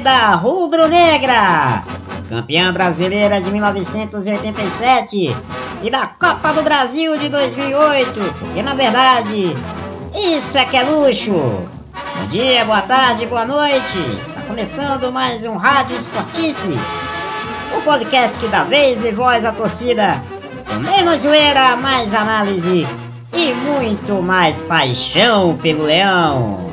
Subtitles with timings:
[0.00, 1.84] Torcida rubro-negra!
[2.26, 5.36] Campeã brasileira de 1987
[5.82, 9.54] e da Copa do Brasil de 2008, porque na verdade,
[10.14, 11.32] isso é que é luxo!
[11.32, 13.98] Bom dia, boa tarde, boa noite!
[14.24, 16.80] Está começando mais um Rádio Esportices,
[17.76, 20.22] o podcast que dá vez e voz à torcida,
[20.66, 22.86] com menos zoeira, mais análise
[23.34, 26.70] e muito mais paixão pelo leão.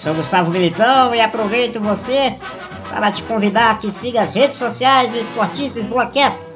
[0.00, 2.34] Sou Gustavo Militão e aproveito você
[2.88, 6.54] para te convidar que siga as redes sociais do Esportices Broadcast.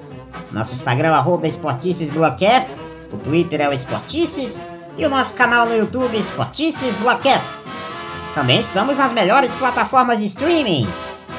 [0.50, 2.80] Nosso Instagram é Esportices Broadcast,
[3.12, 4.62] o Twitter é o Esportices
[4.96, 7.50] e o nosso canal no YouTube Esportices Broadcast.
[8.34, 10.88] Também estamos nas melhores plataformas de streaming: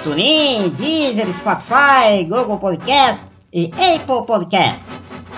[0.03, 4.86] TuneIn, Deezer, Spotify, Google Podcast e Apple Podcast.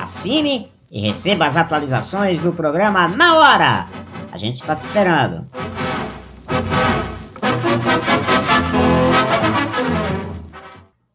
[0.01, 3.87] Assine e receba as atualizações do programa na hora.
[4.33, 5.47] A gente está te esperando.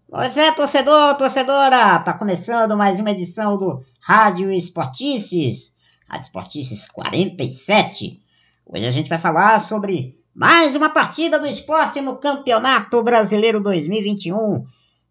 [0.09, 5.77] Pois é, torcedor, torcedora, tá começando mais uma edição do Rádio Esportices,
[6.09, 8.21] Rádio Esportices 47.
[8.65, 14.65] Hoje a gente vai falar sobre mais uma partida do esporte no Campeonato Brasileiro 2021.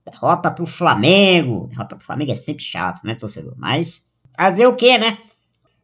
[0.06, 1.68] Derrota pro Flamengo.
[1.68, 3.54] Derrota pro Flamengo é sempre chato, né, torcedor?
[3.58, 5.18] Mas fazer o que, né?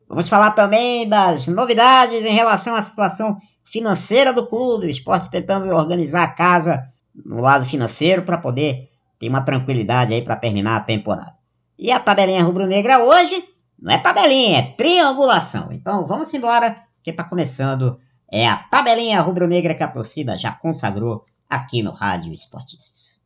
[0.07, 3.37] Vamos falar também das novidades em relação à situação
[3.67, 4.87] financeira do clube.
[4.87, 10.23] O esporte tentando organizar a casa no lado financeiro para poder ter uma tranquilidade aí
[10.23, 11.35] para terminar a temporada.
[11.77, 13.43] E a tabelinha rubro-negra hoje
[13.79, 15.71] não é tabelinha, é triangulação.
[15.71, 17.99] Então vamos embora, que está começando
[18.29, 23.21] é a tabelinha rubro-negra que a torcida já consagrou aqui no Rádio Esportistas.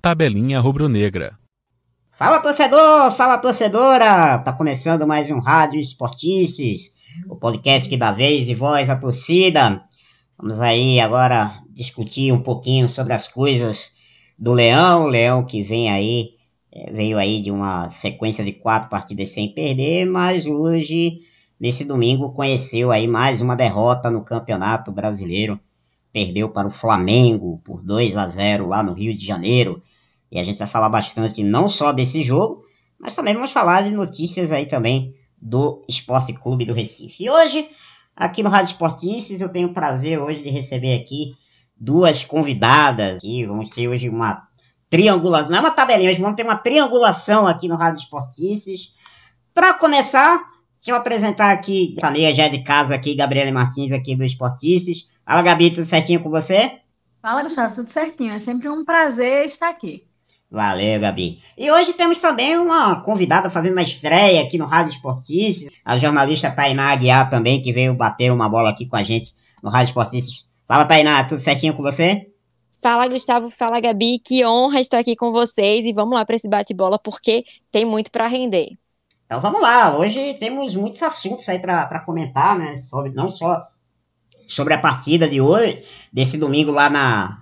[0.00, 1.38] Tabelinha rubro-negra.
[2.22, 4.38] Fala torcedor, fala torcedora!
[4.38, 6.94] Tá começando mais um Rádio Esportices,
[7.28, 9.82] o podcast que dá vez e voz à torcida.
[10.38, 13.90] Vamos aí agora discutir um pouquinho sobre as coisas
[14.38, 16.34] do Leão, o Leão que vem aí,
[16.70, 21.22] é, veio aí de uma sequência de quatro partidas sem perder, mas hoje,
[21.58, 25.58] nesse domingo, conheceu aí mais uma derrota no Campeonato Brasileiro.
[26.12, 29.82] Perdeu para o Flamengo por 2 a 0 lá no Rio de Janeiro.
[30.32, 32.64] E a gente vai falar bastante não só desse jogo,
[32.98, 37.24] mas também vamos falar de notícias aí também do Esporte Clube do Recife.
[37.24, 37.68] E hoje
[38.14, 41.34] Aqui no Rádio Esportistas eu tenho o prazer hoje de receber aqui
[41.76, 43.20] duas convidadas.
[43.24, 44.46] E vamos ter hoje uma
[44.90, 48.94] triangulação, não é uma tabelinha, hoje vamos ter uma triangulação aqui no Rádio Esportistas.
[49.54, 50.38] Para começar,
[50.76, 55.08] deixa eu apresentar aqui, a meia já de casa aqui, Gabriela Martins aqui do Esportistas.
[55.24, 56.80] Fala Gabi, tudo certinho com você?
[57.22, 60.06] Fala Gustavo, tudo certinho, é sempre um prazer estar aqui.
[60.52, 61.40] Valeu, Gabi.
[61.56, 66.50] E hoje temos também uma convidada fazendo uma estreia aqui no Rádio Esportistas, a jornalista
[66.50, 70.50] Tainá Aguiar também, que veio bater uma bola aqui com a gente no Rádio Esportistas.
[70.68, 72.30] Fala, Tainá, tudo certinho com você?
[72.82, 73.48] Fala, Gustavo.
[73.48, 74.18] Fala, Gabi.
[74.18, 78.10] Que honra estar aqui com vocês e vamos lá para esse bate-bola, porque tem muito
[78.10, 78.72] para render.
[79.24, 79.96] Então vamos lá.
[79.96, 82.76] Hoje temos muitos assuntos aí para comentar, né?
[82.76, 83.62] Sobre, não só
[84.46, 87.40] sobre a partida de hoje, desse domingo lá na,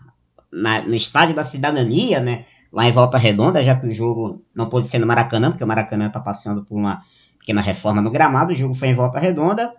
[0.53, 2.47] na no Estádio da Cidadania, né?
[2.73, 5.67] Lá em Volta Redonda, já que o jogo não pôde ser no Maracanã, porque o
[5.67, 7.03] Maracanã está passando por uma
[7.39, 9.75] pequena reforma no gramado, o jogo foi em Volta Redonda,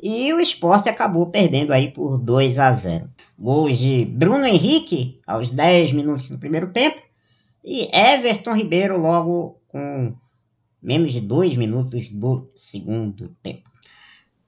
[0.00, 3.08] e o esporte acabou perdendo aí por 2 a 0.
[3.38, 7.00] Gols de Bruno Henrique aos 10 minutos do primeiro tempo,
[7.64, 10.14] e Everton Ribeiro logo com
[10.82, 13.70] menos de 2 minutos do segundo tempo.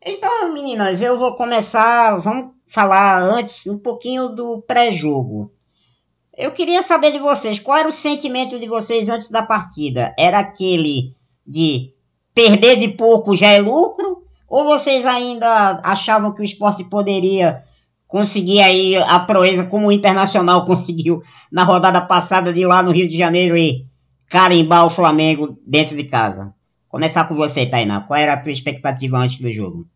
[0.05, 5.54] Então, meninas, eu vou começar, vamos falar antes um pouquinho do pré-jogo.
[6.37, 10.13] Eu queria saber de vocês, qual era o sentimento de vocês antes da partida?
[10.19, 11.15] Era aquele
[11.47, 11.93] de
[12.35, 14.25] perder de pouco já é lucro?
[14.49, 17.63] Ou vocês ainda achavam que o esporte poderia
[18.07, 23.09] conseguir aí a proeza como o Internacional conseguiu na rodada passada de lá no Rio
[23.09, 23.87] de Janeiro e
[24.29, 26.53] carimbar o Flamengo dentro de casa?
[26.89, 28.01] Começar com você, Tainá.
[28.01, 29.87] Qual era a tua expectativa antes do jogo?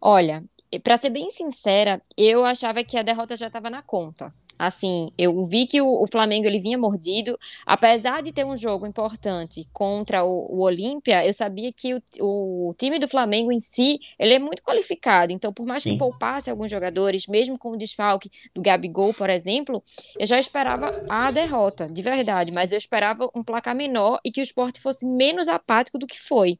[0.00, 0.42] Olha,
[0.82, 4.34] para ser bem sincera, eu achava que a derrota já estava na conta.
[4.62, 7.36] Assim, eu vi que o, o, Flamengo ele vinha mordido,
[7.66, 12.74] apesar de ter um jogo importante contra o, o Olímpia, eu sabia que o, o,
[12.78, 15.94] time do Flamengo em si, ele é muito qualificado, então por mais Sim.
[15.94, 19.82] que poupasse alguns jogadores, mesmo com o desfalque do Gabigol, por exemplo,
[20.16, 24.40] eu já esperava a derrota, de verdade, mas eu esperava um placar menor e que
[24.40, 26.56] o esporte fosse menos apático do que foi.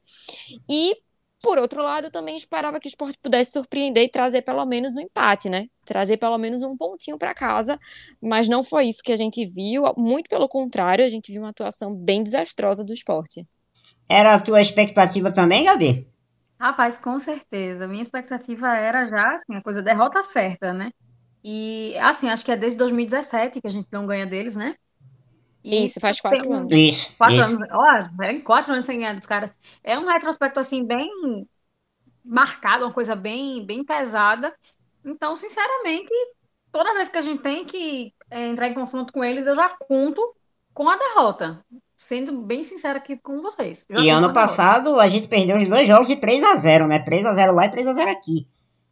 [0.69, 0.97] E
[1.43, 4.95] Por outro lado, eu também esperava que o esporte pudesse surpreender e trazer pelo menos
[4.95, 5.67] um empate, né?
[5.83, 7.77] Trazer pelo menos um pontinho para casa,
[8.21, 9.83] mas não foi isso que a gente viu.
[9.97, 13.45] Muito pelo contrário, a gente viu uma atuação bem desastrosa do esporte.
[14.07, 16.07] Era a tua expectativa também, Gabi?
[16.57, 17.89] Rapaz, com certeza.
[17.89, 20.91] Minha expectativa era já assim, a coisa derrota certa, né?
[21.43, 24.75] E assim, acho que é desde 2017 que a gente não ganha deles, né?
[25.63, 26.71] E isso, faz quatro tem, anos.
[26.71, 27.15] Isso.
[27.17, 27.55] Quatro isso.
[27.55, 27.69] anos.
[27.71, 29.49] Olha, quatro anos sem ganhar dos caras.
[29.83, 31.09] É um retrospecto assim, bem
[32.23, 34.53] marcado, uma coisa bem, bem pesada.
[35.05, 36.11] Então, sinceramente,
[36.71, 39.69] toda vez que a gente tem que é, entrar em confronto com eles, eu já
[39.69, 40.21] conto
[40.73, 41.63] com a derrota.
[41.97, 43.85] Sendo bem sincera aqui com vocês.
[43.89, 46.99] E ano passado a gente perdeu os dois jogos de 3 a 0 né?
[46.99, 48.45] 3 a 0 lá e 3 a 0 aqui.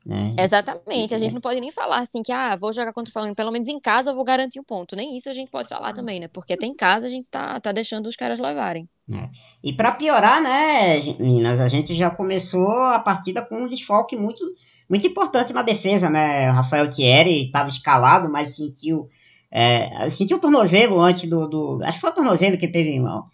[0.06, 0.32] Né?
[0.38, 1.14] Exatamente.
[1.14, 3.52] A gente não pode nem falar assim que, ah, vou jogar contra o Flamengo, pelo
[3.52, 4.96] menos em casa eu vou garantir um ponto.
[4.96, 6.28] Nem isso a gente pode falar também, né?
[6.28, 8.90] Porque até em casa a gente tá, tá deixando os caras levarem.
[9.14, 9.30] É.
[9.64, 14.44] E para piorar, né, meninas, a gente já começou a partida com um desfalque muito,
[14.90, 16.50] muito importante na defesa, né?
[16.50, 19.08] O Rafael Thierry estava escalado, mas sentiu
[19.52, 23.26] é, sentiu o tornozelo antes do, do, Acho que foi o tornozelo que teve irmão.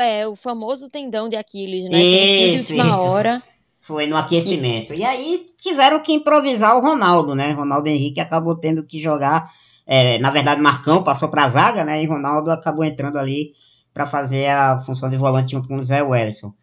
[0.00, 1.98] É, o famoso tendão de Aquiles, né?
[1.98, 2.98] Sentiu de última isso.
[2.98, 3.42] hora.
[3.84, 4.94] Foi no aquecimento.
[4.94, 5.00] E...
[5.00, 7.52] e aí tiveram que improvisar o Ronaldo, né?
[7.52, 9.50] Ronaldo Henrique acabou tendo que jogar.
[9.86, 12.02] É, na verdade, Marcão passou para a zaga, né?
[12.02, 13.52] E Ronaldo acabou entrando ali
[13.92, 16.54] para fazer a função de volante junto com o Zé Wellison.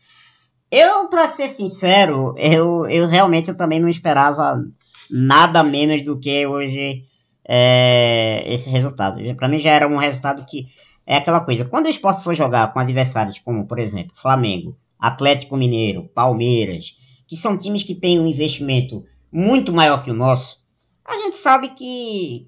[0.72, 4.60] Eu, para ser sincero, eu, eu realmente eu também não esperava
[5.08, 7.04] nada menos do que hoje
[7.48, 9.22] é, esse resultado.
[9.36, 10.70] Para mim já era um resultado que
[11.06, 11.66] é aquela coisa.
[11.66, 17.00] Quando o esporte for jogar com adversários como, por exemplo, Flamengo, Atlético Mineiro, Palmeiras,
[17.32, 20.62] que são times que têm um investimento muito maior que o nosso,
[21.06, 22.46] a gente sabe que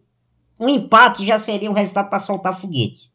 [0.59, 3.09] um empate já seria um resultado para soltar foguete.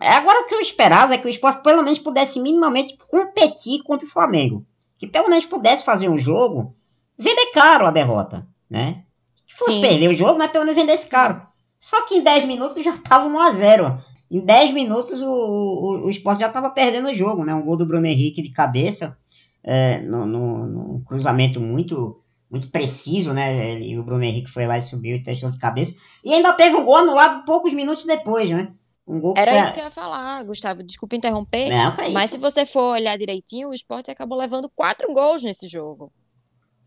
[0.00, 4.06] Agora o que eu esperava é que o esporte pelo menos pudesse minimamente competir contra
[4.06, 4.64] o Flamengo.
[4.96, 6.74] Que pelo menos pudesse fazer um jogo,
[7.18, 9.04] vender caro a derrota, né?
[9.46, 9.82] fosse Sim.
[9.82, 11.42] perder o jogo, mas pelo menos vendesse caro.
[11.78, 13.98] Só que em 10 minutos já estava 1 a 0
[14.30, 17.54] Em 10 minutos o, o, o Sport já estava perdendo o jogo, né?
[17.54, 19.18] Um gol do Bruno Henrique de cabeça,
[19.66, 23.80] é, no, no, no, cruzamento muito muito preciso, né?
[23.80, 25.96] E o Bruno Henrique foi lá e subiu e testou de cabeça.
[26.24, 28.72] E ainda teve um gol anulado poucos minutos depois, né?
[29.06, 29.60] Um gol Era foi...
[29.60, 30.82] isso que eu ia falar, Gustavo.
[30.84, 31.68] Desculpa interromper.
[31.70, 36.12] Não, mas se você for olhar direitinho, o Sport acabou levando quatro gols nesse jogo.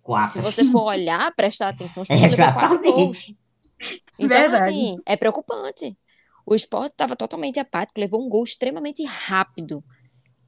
[0.01, 0.33] Quatro.
[0.33, 3.35] Se você for olhar, prestar atenção, o Sport levou quatro gols.
[4.17, 4.63] Então, Verdade.
[4.63, 5.97] assim, é preocupante.
[6.45, 9.83] O Sport estava totalmente apático, levou um gol extremamente rápido.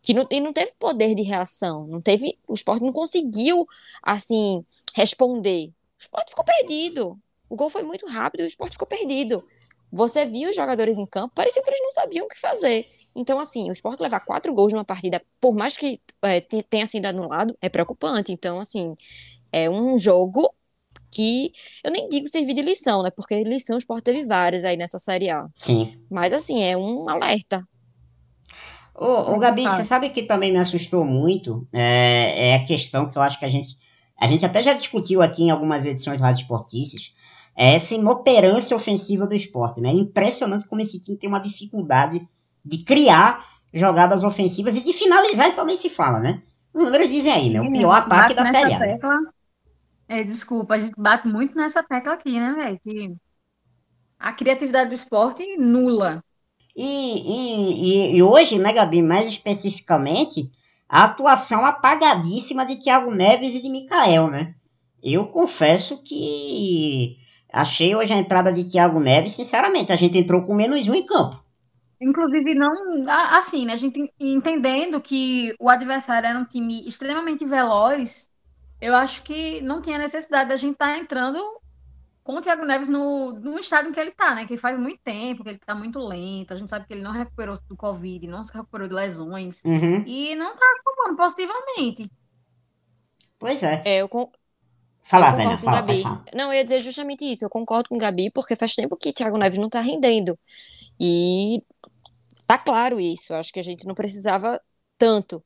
[0.02, 1.86] Que não, não teve poder de reação.
[1.88, 2.38] Não teve.
[2.48, 3.68] O Sport não conseguiu,
[4.02, 4.66] assim,
[4.96, 5.68] responder.
[5.68, 7.18] O Sport ficou perdido.
[7.50, 9.44] O gol foi muito rápido e o Sport ficou perdido.
[9.92, 12.88] Você viu os jogadores em campo, parecia que eles não sabiam o que fazer.
[13.14, 17.06] Então, assim, o Sport levar quatro gols numa partida, por mais que é, tenha sido
[17.06, 18.32] anulado, é preocupante.
[18.32, 18.96] Então, assim,
[19.52, 20.50] é um jogo
[21.12, 21.52] que
[21.84, 23.12] eu nem digo servir de lição, né?
[23.12, 25.46] Porque lição o Sport teve várias aí nessa Série A.
[25.54, 26.02] Sim.
[26.10, 27.68] Mas assim, é um alerta.
[29.02, 31.68] Ô, ô Gabi, você sabe que também me assustou muito?
[31.74, 33.76] É, é, a questão que eu acho que a gente.
[34.16, 37.16] A gente até já discutiu aqui em algumas edições do Rádio Esportistas.
[37.58, 39.90] É essa inoperância ofensiva do esporte, né?
[39.90, 42.22] É impressionante como esse time tem uma dificuldade
[42.64, 46.40] de criar jogadas ofensivas e de finalizar, então nem se fala, né?
[46.72, 47.62] Os números dizem aí, Sim, né?
[47.62, 48.78] O pior ataque da Série A.
[48.78, 49.20] Tecla,
[50.08, 52.80] é, desculpa, a gente bate muito nessa tecla aqui, né, velho?
[52.84, 53.16] Que
[54.20, 56.24] a criatividade do esporte nula.
[56.76, 60.50] E, e, e, hoje, né, Gabi, mais especificamente,
[60.88, 64.56] a atuação apagadíssima de Thiago Neves e de Mikael, né?
[65.04, 67.18] Eu confesso que
[67.52, 71.06] achei hoje a entrada de Thiago Neves, sinceramente, a gente entrou com menos um em
[71.06, 71.44] campo.
[72.02, 72.74] Inclusive, não.
[73.08, 73.74] Assim, né?
[73.74, 78.30] A gente entendendo que o adversário era um time extremamente veloz,
[78.82, 81.40] eu acho que não tinha necessidade da gente estar tá entrando
[82.32, 84.48] com o Thiago Neves no, no estado em que ele está, né?
[84.48, 86.54] Que faz muito tempo, que ele está muito lento.
[86.54, 89.62] A gente sabe que ele não recuperou do Covid, não se recuperou de lesões.
[89.66, 90.02] Uhum.
[90.08, 92.10] E não está atuando positivamente.
[93.38, 93.82] Pois é.
[93.84, 94.32] é eu, con...
[95.04, 96.04] Fala, eu concordo com o Gabi.
[96.34, 97.44] Não, eu ia dizer justamente isso.
[97.44, 100.40] Eu concordo com o Gabi, porque faz tempo que Thiago Neves não está rendendo.
[100.98, 101.62] E
[102.48, 103.34] tá claro isso.
[103.34, 104.62] Acho que a gente não precisava
[104.98, 105.44] tanto.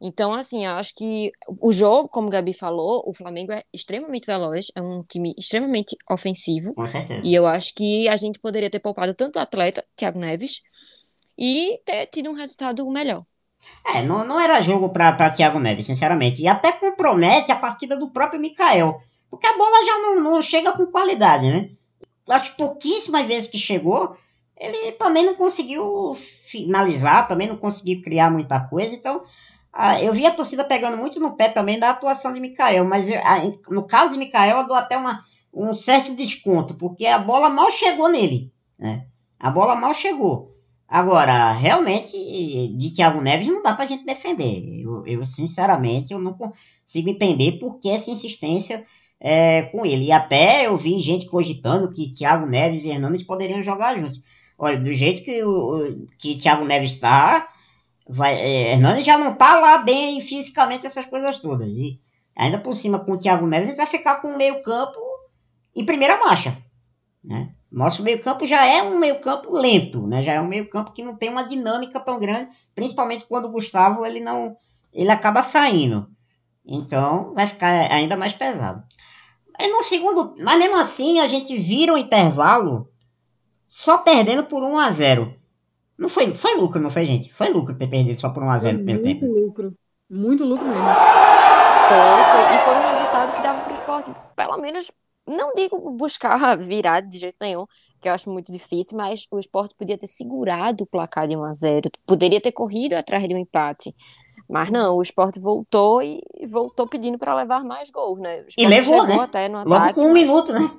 [0.00, 4.26] Então, assim, eu acho que o jogo, como o Gabi falou, o Flamengo é extremamente
[4.26, 6.74] veloz, é um time extremamente ofensivo.
[6.74, 7.20] Com certeza.
[7.24, 10.60] E eu acho que a gente poderia ter poupado tanto o atleta, Thiago Neves,
[11.38, 13.24] e ter tido um resultado melhor.
[13.84, 16.42] É, não, não era jogo para Thiago Neves, sinceramente.
[16.42, 19.00] E até compromete a partida do próprio Mikael.
[19.30, 21.70] Porque a bola já não, não chega com qualidade, né?
[22.28, 24.16] As pouquíssimas vezes que chegou,
[24.56, 28.94] ele também não conseguiu finalizar, também não conseguiu criar muita coisa.
[28.94, 29.24] Então,
[29.78, 33.08] ah, eu vi a torcida pegando muito no pé também da atuação de Mikael, mas
[33.08, 37.18] eu, ah, no caso de Mikael, eu dou até uma, um certo desconto, porque a
[37.18, 38.50] bola mal chegou nele.
[38.78, 39.06] Né?
[39.38, 40.56] A bola mal chegou.
[40.88, 42.16] Agora, realmente,
[42.76, 44.82] de Thiago Neves não dá pra gente defender.
[44.82, 48.86] Eu, eu sinceramente, eu não consigo entender por que essa insistência
[49.20, 50.06] é, com ele.
[50.06, 54.22] E até eu vi gente cogitando que Thiago Neves e Hernandes poderiam jogar juntos.
[54.58, 57.48] Olha, do jeito que, o, que Thiago Neves está,
[58.08, 61.72] vai, é, Hernandes já não tá lá bem fisicamente, essas coisas todas.
[61.74, 62.00] E
[62.34, 64.98] ainda por cima com o Thiago Neves, a gente vai ficar com o meio campo
[65.74, 66.56] em primeira marcha.
[67.22, 67.50] Né?
[67.70, 70.22] Nosso meio-campo já é um meio-campo lento, né?
[70.22, 74.06] Já é um meio-campo que não tem uma dinâmica tão grande, principalmente quando o Gustavo
[74.06, 74.56] ele não
[74.92, 76.08] ele acaba saindo.
[76.64, 78.82] Então vai ficar ainda mais pesado.
[79.58, 82.88] E no segundo, mas mesmo assim a gente vira o intervalo
[83.66, 85.34] só perdendo por 1 a 0.
[85.98, 87.32] Não foi, foi lucro, não foi, gente?
[87.32, 89.32] Foi lucro ter perdido só por 1 a 0 no primeiro muito tempo.
[89.32, 89.74] Muito lucro.
[90.08, 90.84] Muito lucro mesmo.
[90.84, 94.90] Foi, foi, e foi um resultado que dava para o esporte, pelo menos
[95.26, 97.66] não digo buscar virar de jeito nenhum,
[98.00, 101.44] que eu acho muito difícil, mas o esporte podia ter segurado o placar de 1
[101.44, 103.94] a 0 poderia ter corrido atrás de um empate.
[104.48, 108.44] Mas não, o esporte voltou e voltou pedindo para levar mais gols, né?
[108.56, 109.18] E levou, né?
[109.18, 110.22] Até no Logo ataque, com um mas...
[110.22, 110.70] minuto, né?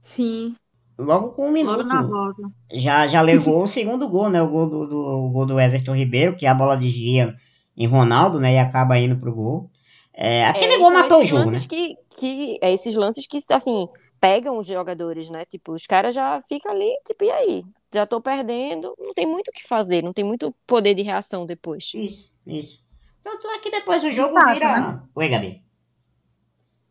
[0.00, 0.54] Sim.
[1.02, 1.78] Logo com um minuto.
[1.78, 2.42] Logo na volta.
[2.72, 4.40] Já, já levou o segundo gol, né?
[4.42, 7.34] O gol do, do, o gol do Everton Ribeiro, que a bola desvia
[7.76, 8.54] em Ronaldo, né?
[8.54, 9.70] E acaba indo pro gol.
[10.14, 11.50] É, aquele É, gol matou o jogo, né?
[11.52, 13.88] lances que, que é esses lances que assim
[14.20, 15.44] pegam os jogadores, né?
[15.44, 17.64] Tipo, os caras já ficam ali, tipo, e aí?
[17.92, 21.44] Já tô perdendo, não tem muito o que fazer, não tem muito poder de reação
[21.44, 21.92] depois.
[21.94, 22.82] Isso, isso.
[23.24, 24.80] Tanto é que depois o jogo vira.
[24.80, 25.00] né?
[25.14, 25.62] Oi, Gabi.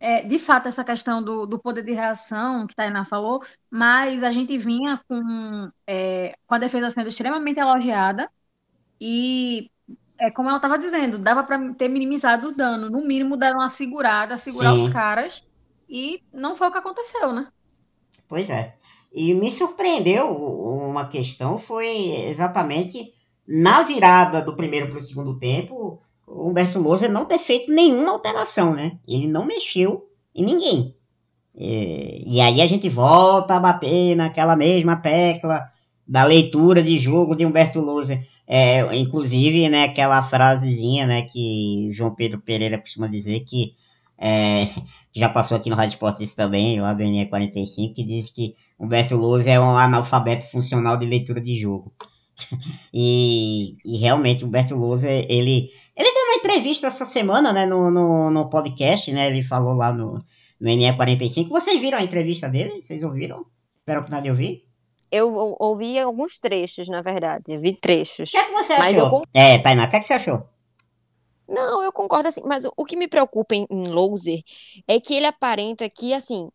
[0.03, 4.31] É, de fato, essa questão do, do poder de reação que Tainá falou, mas a
[4.31, 8.27] gente vinha com, é, com a defesa sendo extremamente elogiada
[8.99, 9.69] e,
[10.17, 13.69] é, como ela estava dizendo, dava para ter minimizado o dano, no mínimo dar uma
[13.69, 14.87] segurada, segurar Sim.
[14.87, 15.43] os caras,
[15.87, 17.47] e não foi o que aconteceu, né?
[18.27, 18.75] Pois é.
[19.13, 21.87] E me surpreendeu uma questão, foi
[22.25, 23.13] exatamente
[23.47, 26.01] na virada do primeiro para o segundo tempo,
[26.33, 28.97] o Humberto Lousa não ter feito nenhuma alteração, né?
[29.07, 30.95] Ele não mexeu em ninguém.
[31.55, 35.69] É, e aí a gente volta a bater naquela mesma tecla
[36.07, 38.19] da leitura de jogo de Humberto Lousa.
[38.47, 43.73] É, inclusive, né, aquela frasezinha, né, que João Pedro Pereira costuma dizer que
[44.17, 44.69] é,
[45.13, 49.49] já passou aqui no Rádio Esportes também, o ABNE 45, que diz que Humberto Lousa
[49.49, 51.91] é um analfabeto funcional de leitura de jogo.
[52.93, 58.29] e, e realmente, Humberto Lousa, ele, ele deu uma entrevista essa semana, né, no, no,
[58.31, 60.23] no podcast, né, ele falou lá no,
[60.59, 61.49] no NE45.
[61.49, 62.81] Vocês viram a entrevista dele?
[62.81, 63.45] Vocês ouviram?
[63.79, 64.65] Espero que nada de ouvir.
[65.11, 68.29] Eu ou- ouvi alguns trechos, na verdade, eu vi trechos.
[68.29, 69.19] O que é que você Mas achou?
[69.19, 70.43] eu É, Tainá, o que é que você achou?
[71.47, 74.41] Não, eu concordo assim, mas o- que me preocupa em, em Louser
[74.87, 76.49] é que ele aparenta que, assim,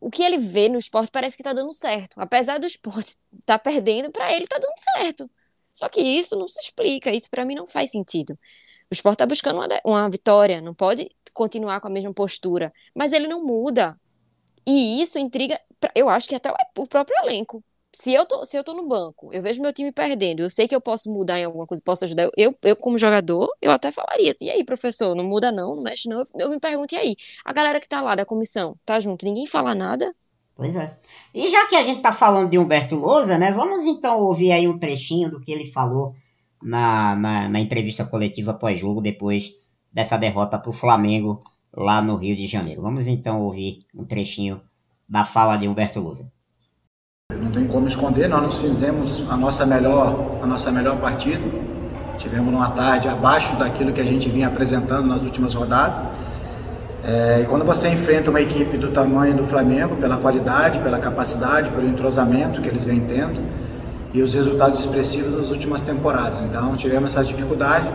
[0.00, 2.14] o que ele vê no esporte parece que tá dando certo.
[2.18, 5.30] Apesar do esporte estar perdendo, pra ele tá dando certo.
[5.74, 8.38] Só que isso não se explica, isso pra mim não faz sentido.
[8.90, 13.12] O esporte tá buscando uma, uma vitória, não pode continuar com a mesma postura, mas
[13.12, 13.98] ele não muda.
[14.66, 15.60] E isso intriga,
[15.94, 17.62] eu acho que até o próprio elenco.
[17.94, 20.66] Se eu tô, se eu tô no banco, eu vejo meu time perdendo, eu sei
[20.66, 22.30] que eu posso mudar em alguma coisa, posso ajudar.
[22.36, 26.08] Eu, eu como jogador, eu até falaria, e aí, professor, não muda não, não mexe
[26.08, 26.20] não.
[26.20, 27.16] Eu, eu me pergunto, e aí?
[27.44, 30.14] A galera que tá lá da comissão, tá junto, ninguém fala nada?
[30.54, 30.96] Pois é.
[31.34, 34.68] E já que a gente tá falando de Humberto Lousa, né, vamos então ouvir aí
[34.68, 36.14] um trechinho do que ele falou
[36.62, 39.52] na, na, na entrevista coletiva pós-jogo, depois
[39.92, 41.42] dessa derrota pro Flamengo
[41.74, 42.82] lá no Rio de Janeiro.
[42.82, 44.60] Vamos então ouvir um trechinho
[45.08, 46.30] da fala de Humberto Lousa.
[47.32, 51.42] Não tem como esconder, nós nos fizemos a nossa melhor, a nossa melhor partida.
[52.18, 56.02] Tivemos uma tarde abaixo daquilo que a gente vinha apresentando nas últimas rodadas.
[57.04, 61.68] É, e quando você enfrenta uma equipe do tamanho do Flamengo, pela qualidade, pela capacidade,
[61.70, 63.40] pelo entrosamento que eles vêm tendo
[64.14, 66.40] e os resultados expressivos das últimas temporadas.
[66.40, 67.88] Então tivemos essa dificuldade.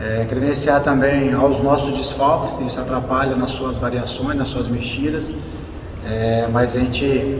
[0.00, 5.32] É, credenciar também aos nossos desfalques, isso atrapalha nas suas variações, nas suas mexidas.
[6.04, 7.38] É, mas a gente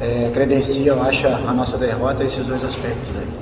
[0.00, 3.41] é, credencia, eu acho, a nossa derrota esses dois aspectos aí.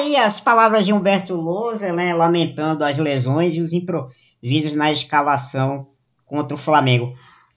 [0.00, 5.88] Aí as palavras de Humberto Lousa, né, lamentando as lesões e os improvisos na escalação
[6.24, 7.14] contra o Flamengo.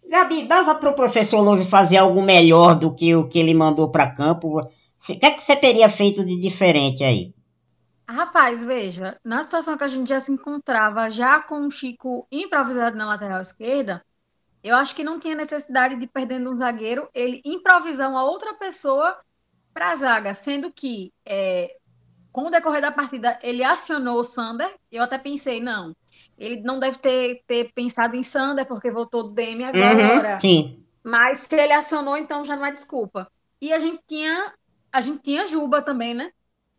[0.08, 3.90] Gabi, dava para o professor Lousa fazer algo melhor do que o que ele mandou
[3.90, 4.60] para campo?
[4.60, 7.34] O que, é que você teria feito de diferente aí?
[8.08, 12.98] Rapaz, veja, na situação que a gente já se encontrava, já com o Chico improvisado
[12.98, 14.04] na lateral esquerda,
[14.62, 19.18] eu acho que não tinha necessidade de perdendo um zagueiro, ele improvisar uma outra pessoa
[19.74, 21.76] para a zaga, sendo que é,
[22.34, 25.96] com o decorrer da partida ele acionou o Sander, eu até pensei, não,
[26.38, 30.36] ele não deve ter, ter pensado em Sander porque voltou do DM agora.
[30.36, 30.86] Uhum, sim.
[31.04, 33.32] Mas se ele acionou, então já não é desculpa.
[33.62, 34.54] E a gente tinha
[34.92, 36.32] a gente tinha Juba também, né?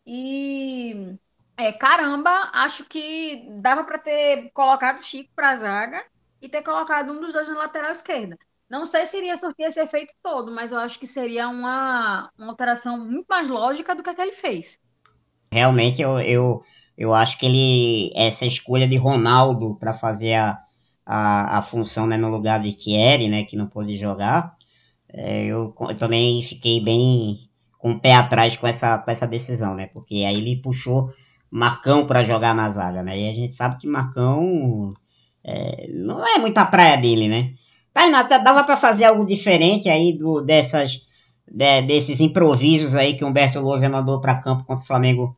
[0.07, 1.17] E
[1.57, 6.05] é, caramba, acho que dava para ter colocado o Chico para a zaga
[6.43, 8.37] e ter colocado um dos dois na lateral esquerda.
[8.69, 12.49] Não sei se iria surtir esse efeito todo, mas eu acho que seria uma, uma
[12.49, 14.81] alteração muito mais lógica do que a que ele fez.
[15.55, 16.63] Realmente, eu, eu,
[16.99, 20.59] eu acho que ele essa escolha de Ronaldo para fazer a,
[21.07, 24.57] a, a função né, no lugar de Thierry, né, que não pôde jogar,
[25.09, 27.39] é, eu, eu também fiquei bem
[27.79, 29.87] com o pé atrás com essa, com essa decisão, né?
[29.87, 31.13] Porque aí ele puxou
[31.49, 33.17] Marcão para jogar na zaga, né?
[33.17, 34.93] E a gente sabe que Marcão
[35.45, 37.53] é, não é muita praia dele, né?
[37.93, 41.07] Tainá, dava para fazer algo diferente aí do, dessas,
[41.49, 45.37] de, desses improvisos aí que Humberto Lousa mandou para campo contra o Flamengo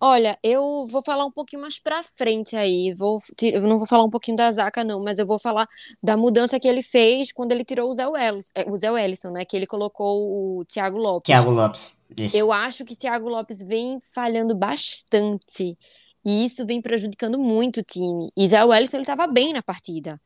[0.00, 2.94] Olha, eu vou falar um pouquinho mais pra frente aí.
[2.96, 5.66] Vou, eu não vou falar um pouquinho da Zaca, não, mas eu vou falar
[6.02, 9.30] da mudança que ele fez quando ele tirou o Zé Wellison, é, o Zé Wellison
[9.30, 9.44] né?
[9.44, 11.26] Que ele colocou o Thiago Lopes.
[11.26, 11.92] Thiago Lopes.
[12.16, 12.36] Isso.
[12.36, 15.76] Eu acho que Thiago Lopes vem falhando bastante.
[16.24, 18.30] E isso vem prejudicando muito o time.
[18.36, 20.16] E Zé Wellison, ele tava bem na partida.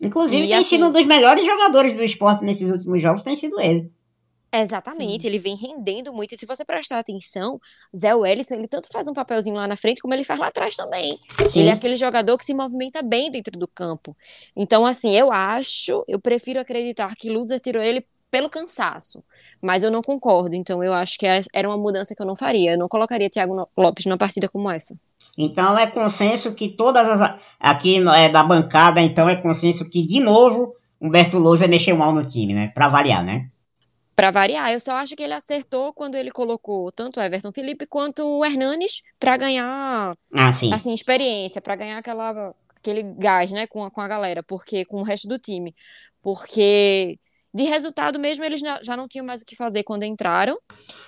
[0.00, 3.34] Inclusive, e, tem assim, sido um dos melhores jogadores do esporte nesses últimos jogos, tem
[3.34, 3.90] sido ele.
[4.50, 5.28] Exatamente, Sim.
[5.28, 6.34] ele vem rendendo muito.
[6.34, 7.60] E se você prestar atenção,
[7.94, 10.74] Zé Wellison, ele tanto faz um papelzinho lá na frente, como ele faz lá atrás
[10.74, 11.18] também.
[11.50, 11.60] Sim.
[11.60, 14.16] Ele é aquele jogador que se movimenta bem dentro do campo.
[14.56, 19.22] Então, assim, eu acho, eu prefiro acreditar que Luzer tirou ele pelo cansaço.
[19.60, 20.54] Mas eu não concordo.
[20.54, 22.72] Então, eu acho que é, era uma mudança que eu não faria.
[22.72, 24.96] Eu não colocaria Thiago Lopes numa partida como essa.
[25.36, 27.38] Então, é consenso que todas as.
[27.60, 32.24] Aqui é, da bancada, então, é consenso que, de novo, Humberto Lousa mexeu mal no
[32.24, 32.68] time, né?
[32.74, 33.48] Pra variar, né?
[34.18, 34.72] Para variar.
[34.72, 38.44] Eu só acho que ele acertou quando ele colocou tanto o Everton Felipe quanto o
[38.44, 44.00] Hernanes para ganhar ah, assim experiência, para ganhar aquela aquele gás, né, com a, com
[44.00, 45.72] a galera, porque com o resto do time,
[46.20, 47.16] porque
[47.54, 50.58] de resultado mesmo eles já não tinham mais o que fazer quando entraram,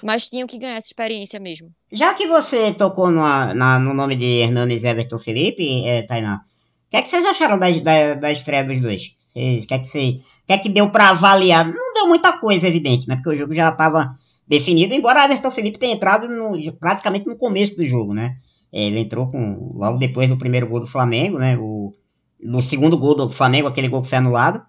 [0.00, 1.68] mas tinham que ganhar essa experiência mesmo.
[1.90, 6.44] Já que você tocou no, na, no nome de Hernanes e Everton Felipe, é, Tainá,
[6.86, 9.16] o que, é que vocês acharam da, da, da estreia dos dois?
[9.18, 11.66] Vocês, que é que você que é que deu para avaliar?
[11.66, 13.16] Não deu muita coisa, evidente, né?
[13.16, 17.76] Porque o jogo já estava definido, embora Everton Felipe tenha entrado no, praticamente no começo
[17.76, 18.36] do jogo, né?
[18.72, 21.56] É, ele entrou com, logo depois do primeiro gol do Flamengo, né?
[21.56, 21.92] O,
[22.42, 24.62] no segundo gol do Flamengo, aquele gol que foi anulado.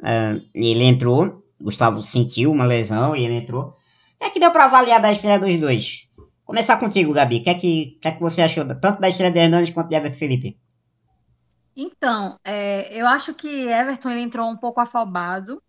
[0.00, 3.62] Uh, ele entrou, Gustavo sentiu uma lesão e ele entrou.
[3.62, 3.74] O
[4.18, 6.08] que é que deu para avaliar da estreia dos dois?
[6.44, 7.38] Começar contigo, Gabi.
[7.38, 9.88] O que é que, que, é que você achou tanto da estreia de Hernandes quanto
[9.88, 10.56] de Everton Felipe?
[11.80, 15.62] Então, é, eu acho que Everton ele entrou um pouco afobado,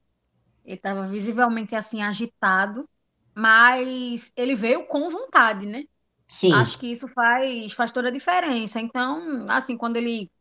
[0.66, 2.90] ele estava visivelmente assim agitado,
[3.36, 5.84] mas ele veio com vontade, né?
[6.28, 6.52] Sim.
[6.54, 8.82] Acho que isso faz, faz toda a diferença.
[8.82, 10.32] Então, assim, quando ele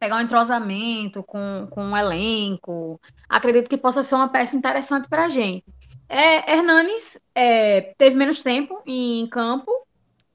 [0.00, 5.26] pegar um entrosamento com, com o elenco, acredito que possa ser uma peça interessante para
[5.26, 5.64] a gente.
[6.08, 9.70] É, Hernanes é, teve menos tempo em campo,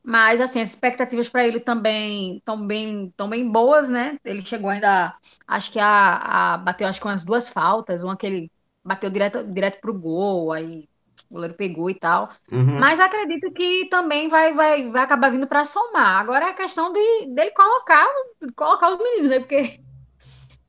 [0.08, 4.18] mas, assim, as expectativas para ele também estão bem, tão bem boas, né?
[4.24, 5.14] Ele chegou ainda,
[5.46, 8.52] acho que a, a bateu acho que umas duas faltas, uma que ele
[8.86, 10.88] bateu direto, direto pro gol, aí
[11.30, 12.30] o goleiro pegou e tal.
[12.50, 12.80] Uhum.
[12.80, 16.22] Mas acredito que também vai, vai, vai acabar vindo para somar.
[16.22, 18.08] Agora é a questão de, dele colocar,
[18.56, 19.40] colocar os meninos, né?
[19.40, 19.82] Porque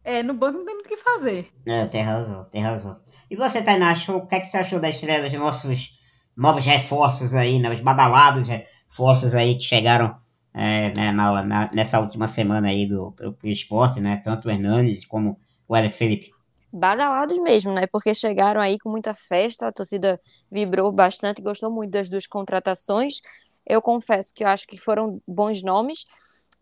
[0.03, 1.49] é, no banco não tem muito o que fazer.
[1.65, 2.99] É, tem razão, tem razão.
[3.31, 5.97] E você, Tainá, o que, é que você achou da estreia dos nossos
[6.37, 7.71] novos reforços aí, né?
[7.71, 8.65] Os badalados, né?
[8.89, 10.17] Forças aí que chegaram
[10.53, 14.21] é, né, na, na, nessa última semana aí do pro esporte, né?
[14.25, 16.31] Tanto o Hernandes como o Everton Felipe.
[16.73, 17.87] Badalados mesmo, né?
[17.87, 20.21] Porque chegaram aí com muita festa, a torcida
[20.51, 23.21] vibrou bastante, gostou muito das duas contratações.
[23.67, 26.07] Eu confesso que eu acho que foram bons nomes.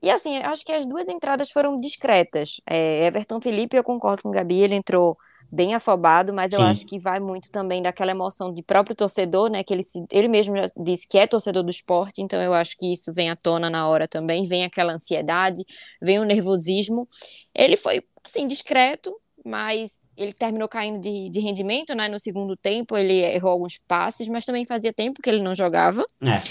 [0.02, 2.60] E assim, acho que as duas entradas foram discretas.
[2.68, 5.16] É, Everton Felipe, eu concordo com o Gabi, ele entrou
[5.50, 6.56] bem afobado, mas Sim.
[6.56, 9.62] eu acho que vai muito também daquela emoção de próprio torcedor, né?
[9.62, 12.76] Que ele, se, ele mesmo já disse que é torcedor do esporte, então eu acho
[12.76, 15.64] que isso vem à tona na hora também, vem aquela ansiedade,
[16.02, 17.08] vem o nervosismo.
[17.54, 22.08] Ele foi, assim, discreto, mas ele terminou caindo de, de rendimento, né?
[22.08, 26.04] No segundo tempo, ele errou alguns passes, mas também fazia tempo que ele não jogava.
[26.22, 26.42] É.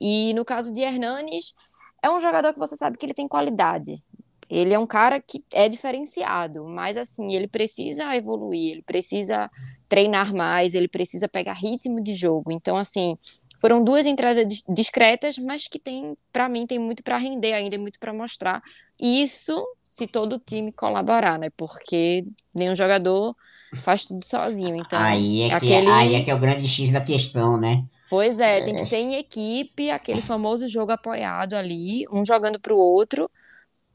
[0.00, 1.54] E no caso de Hernanes,
[2.02, 4.02] é um jogador que você sabe que ele tem qualidade.
[4.50, 9.50] Ele é um cara que é diferenciado, mas assim, ele precisa evoluir, ele precisa
[9.88, 12.52] treinar mais, ele precisa pegar ritmo de jogo.
[12.52, 13.16] Então, assim,
[13.60, 17.98] foram duas entradas discretas, mas que tem, para mim, tem muito para render ainda, muito
[17.98, 18.60] para mostrar.
[19.00, 21.48] E isso se todo o time colaborar, né?
[21.56, 23.36] Porque nenhum jogador
[23.82, 24.74] faz tudo sozinho.
[24.76, 25.90] Então, aí é, que, aquele...
[25.90, 27.84] aí é que é o grande X da questão, né?
[28.12, 32.76] Pois é, tem que ser em equipe, aquele famoso jogo apoiado ali, um jogando pro
[32.76, 33.30] outro,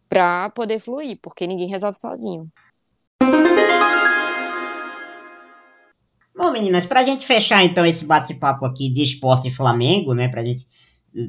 [0.10, 2.52] pra poder fluir, porque ninguém resolve sozinho.
[6.36, 10.28] Bom, meninas, pra gente fechar então esse bate-papo aqui de esporte Flamengo, né?
[10.28, 10.68] Pra gente,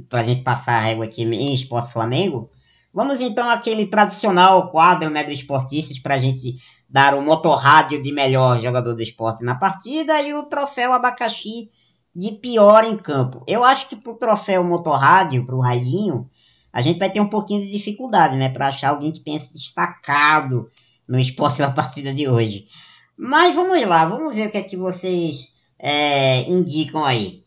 [0.08, 2.50] pra gente passar a régua aqui em esporte Flamengo,
[2.90, 6.56] vamos então àquele tradicional quadro né, do Esportistas pra gente
[6.88, 11.68] dar o motorrádio de melhor jogador do esporte na partida e o troféu abacaxi
[12.14, 13.42] de pior em campo.
[13.46, 16.28] Eu acho que pro troféu motorrádio, pro Raizinho,
[16.72, 18.48] a gente vai ter um pouquinho de dificuldade, né?
[18.48, 20.70] Pra achar alguém que tenha se destacado
[21.06, 22.68] no esporte na partida de hoje.
[23.16, 27.44] Mas vamos lá, vamos ver o que é que vocês é, indicam aí.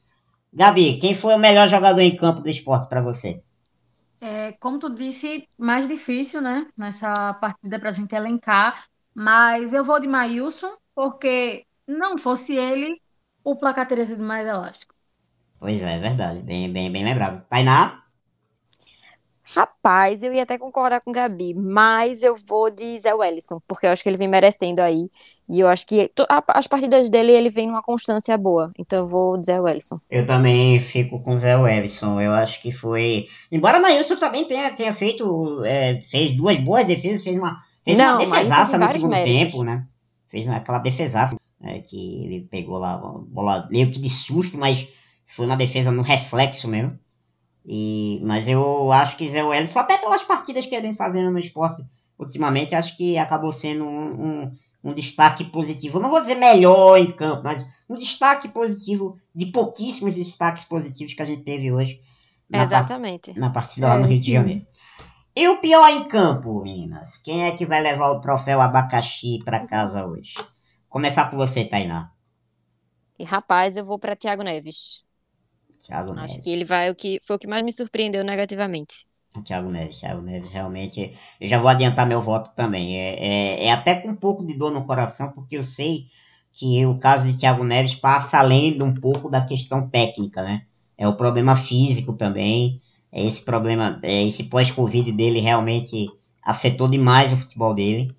[0.53, 3.41] Gabi, quem foi o melhor jogador em campo do esporte para você?
[4.19, 6.67] É, como tu disse, mais difícil, né?
[6.77, 8.85] Nessa partida para a gente elencar.
[9.13, 13.01] Mas eu vou de Maílson, porque não fosse ele,
[13.43, 14.93] o placar teria sido mais elástico.
[15.59, 16.39] Pois é, é verdade.
[16.41, 17.45] Bem, bem, bem lembrado.
[17.47, 18.03] Tainá?
[19.43, 23.85] Rapaz, eu ia até concordar com o Gabi, mas eu vou de Zé Wellison, porque
[23.85, 25.09] eu acho que ele vem merecendo aí.
[25.49, 26.11] E eu acho que
[26.47, 28.71] as partidas dele ele vem numa constância boa.
[28.77, 29.99] Então eu vou de Zé Wellison.
[30.09, 32.21] Eu também fico com Zé Wellison.
[32.21, 33.27] Eu acho que foi.
[33.51, 35.63] Embora o Maílson também tenha, tenha feito.
[35.65, 39.51] É, fez duas boas defesas, fez uma, fez Não, uma defesaça no segundo méritos.
[39.53, 39.85] tempo, né?
[40.29, 44.87] Fez aquela defesaça né, que ele pegou lá, bola meio que de susto, mas
[45.25, 46.99] foi uma defesa no reflexo mesmo.
[47.65, 51.39] E, mas eu acho que Zé Wellison, até pelas partidas que ele vem fazendo no
[51.39, 51.83] esporte
[52.17, 54.51] ultimamente, acho que acabou sendo um, um,
[54.83, 55.97] um, destaque positivo.
[55.97, 61.13] Eu não vou dizer melhor em campo, mas um destaque positivo de pouquíssimos destaques positivos
[61.13, 62.01] que a gente teve hoje.
[62.49, 63.27] Na Exatamente.
[63.27, 64.65] Part, na partida lá no Rio de Janeiro.
[65.33, 67.17] E o pior em campo, meninas?
[67.17, 70.33] Quem é que vai levar o troféu abacaxi para casa hoje?
[70.91, 72.11] Começar por você, Tainá.
[73.17, 75.05] E rapaz, eu vou para Thiago Neves.
[75.79, 76.43] Thiago Acho Neves.
[76.43, 79.05] que ele vai o que foi o que mais me surpreendeu negativamente.
[79.45, 81.17] Thiago Neves, Thiago Neves, realmente.
[81.39, 82.99] Eu já vou adiantar meu voto também.
[82.99, 86.07] É, é, é, até com um pouco de dor no coração, porque eu sei
[86.51, 90.65] que o caso de Thiago Neves passa além de um pouco da questão técnica, né?
[90.97, 92.81] É o problema físico também.
[93.09, 96.07] É esse problema, é esse pós-Covid dele realmente
[96.43, 98.13] afetou demais o futebol dele.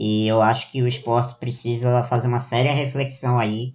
[0.00, 3.74] E eu acho que o esporte precisa fazer uma séria reflexão aí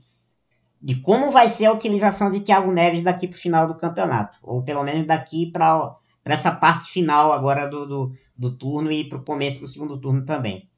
[0.81, 4.37] de como vai ser a utilização de Thiago Neves daqui para o final do campeonato,
[4.41, 9.17] ou pelo menos daqui para essa parte final agora do, do, do turno e para
[9.17, 10.69] o começo do segundo turno também.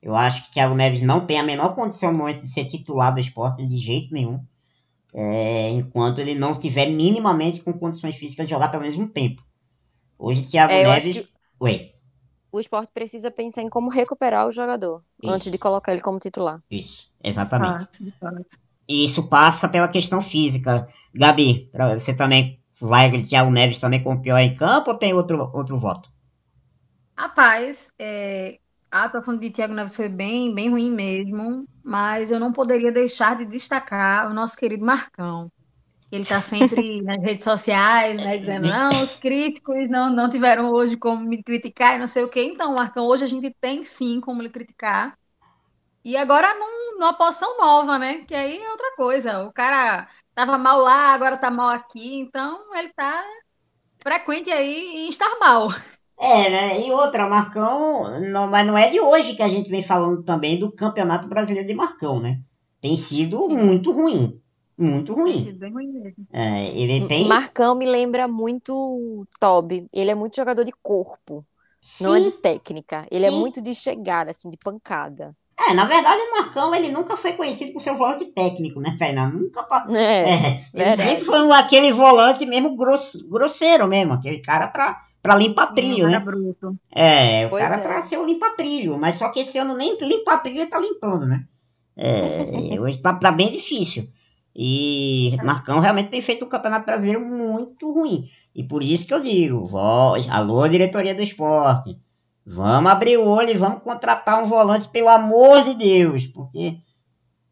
[0.00, 3.12] Eu acho que Thiago Neves não tem a menor condição no momento de ser titular
[3.12, 4.40] do esporte de jeito nenhum,
[5.12, 9.42] é, enquanto ele não tiver minimamente com condições físicas de jogar pelo menos um tempo.
[10.16, 11.18] Hoje, Thiago é, Neves.
[11.18, 11.28] Que...
[11.60, 11.91] Ué.
[12.52, 15.32] O esporte precisa pensar em como recuperar o jogador Isso.
[15.32, 16.58] antes de colocar ele como titular.
[16.70, 17.88] Isso, exatamente.
[18.22, 18.32] Ah,
[18.86, 20.86] e isso passa pela questão física.
[21.14, 25.14] Gabi, você também vai de Thiago Neves também com o pior em campo ou tem
[25.14, 26.10] outro, outro voto?
[27.16, 28.58] Rapaz, é,
[28.90, 33.38] a atuação de Thiago Neves foi bem, bem ruim mesmo, mas eu não poderia deixar
[33.38, 35.50] de destacar o nosso querido Marcão.
[36.12, 40.94] Ele está sempre nas redes sociais, né, dizendo, não, os críticos não, não tiveram hoje
[40.94, 42.42] como me criticar e não sei o quê.
[42.42, 45.16] Então, Marcão, hoje a gente tem sim como lhe criticar.
[46.04, 48.24] E agora num, numa posição nova, né?
[48.28, 49.44] Que aí é outra coisa.
[49.44, 53.24] O cara tava mal lá, agora tá mal aqui, então ele tá
[54.02, 55.68] frequente aí em estar mal.
[56.18, 56.86] É, né?
[56.86, 60.58] E outra, Marcão, não, mas não é de hoje que a gente vem falando também
[60.58, 62.38] do Campeonato Brasileiro de Marcão, né?
[62.82, 63.56] Tem sido Sim.
[63.56, 64.41] muito ruim.
[64.76, 65.32] Muito ruim.
[65.32, 66.26] Tem sido bem ruim mesmo.
[66.32, 67.26] É, ele tem...
[67.26, 69.86] Marcão me lembra muito Toby.
[69.92, 71.44] Ele é muito jogador de corpo.
[71.80, 72.04] Sim.
[72.04, 73.06] Não é de técnica.
[73.10, 73.36] Ele é Sim.
[73.36, 75.36] é muito de chegada, assim, de pancada.
[75.68, 79.38] É, na verdade, o Marcão ele nunca foi conhecido por seu volante técnico, né, Fernando?
[79.38, 79.62] Nunca.
[79.94, 85.00] É, é, ele sempre foi um, aquele volante mesmo gross, grosseiro mesmo, aquele cara pra,
[85.20, 86.18] pra limpar trilho, né?
[86.18, 86.76] Bruto.
[86.90, 87.78] É, o pois cara é.
[87.78, 91.44] pra ser um limpa-trilho, mas só que esse ano nem limpar-trilho ele tá limpando, né?
[91.96, 94.08] É, hoje tá, tá bem difícil.
[94.54, 98.28] E Marcão realmente tem feito um campeonato brasileiro muito ruim.
[98.54, 101.98] E por isso que eu digo, voz, alô, diretoria do esporte
[102.44, 106.76] Vamos abrir o olho e vamos contratar um volante, pelo amor de Deus, porque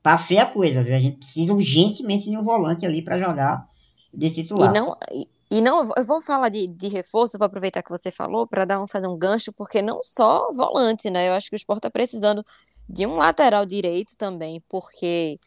[0.02, 0.96] tá feia a coisa, viu?
[0.96, 3.68] A gente precisa urgentemente de um volante ali para jogar
[4.12, 4.74] de titular.
[4.74, 4.96] E não,
[5.48, 8.82] e não, eu vou falar de, de reforço, vou aproveitar que você falou para dar
[8.82, 11.28] um, fazer um gancho, porque não só volante, né?
[11.28, 12.44] Eu acho que o Sport tá precisando
[12.88, 15.38] de um lateral direito também, porque.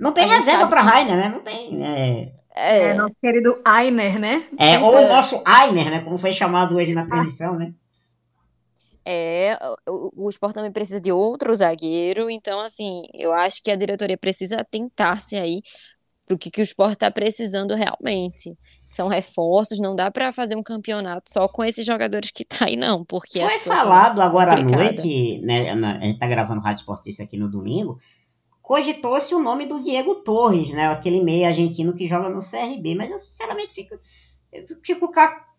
[0.00, 0.88] Não tem reserva para que...
[0.88, 1.28] Rainer, né?
[1.28, 1.84] Não tem.
[1.84, 2.32] É...
[2.52, 4.44] É, é nosso querido Ainer, né?
[4.58, 6.00] É, ou o nosso Ainer, né?
[6.00, 7.72] Como foi chamado hoje na transmissão, né?
[9.04, 9.56] É,
[9.88, 14.16] o, o Sport também precisa de outro zagueiro, então, assim, eu acho que a diretoria
[14.16, 15.62] precisa tentar-se aí
[16.26, 18.56] para o que, que o esporte está precisando realmente.
[18.86, 22.76] São reforços, não dá para fazer um campeonato só com esses jogadores que tá aí,
[22.76, 24.84] não, porque Foi falado é agora à complicada.
[24.84, 27.98] noite, né, a gente tá gravando Rádio Esportista aqui no domingo,
[28.70, 33.10] cogitou-se o nome do Diego Torres, né, aquele meia argentino que joga no CRB, mas
[33.10, 33.98] eu sinceramente fico,
[34.52, 35.10] eu fico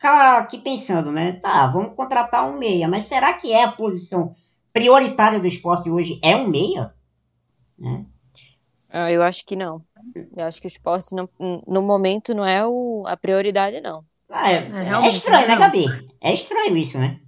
[0.01, 4.33] aqui pensando, né, tá, vamos contratar um meia, mas será que é a posição
[4.71, 6.93] prioritária do esporte hoje é um meia?
[7.77, 8.05] Né?
[8.89, 9.83] Ah, eu acho que não.
[10.15, 11.27] Eu acho que o esporte, não,
[11.67, 14.05] no momento, não é o, a prioridade, não.
[14.29, 15.61] Ah, é, É, é estranho, né, não.
[15.61, 15.85] Gabi?
[16.21, 17.19] É estranho isso, né?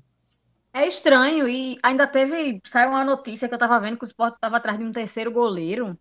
[0.73, 4.37] É estranho e ainda teve, saiu uma notícia que eu tava vendo que o Sport
[4.39, 5.97] tava atrás de um terceiro goleiro.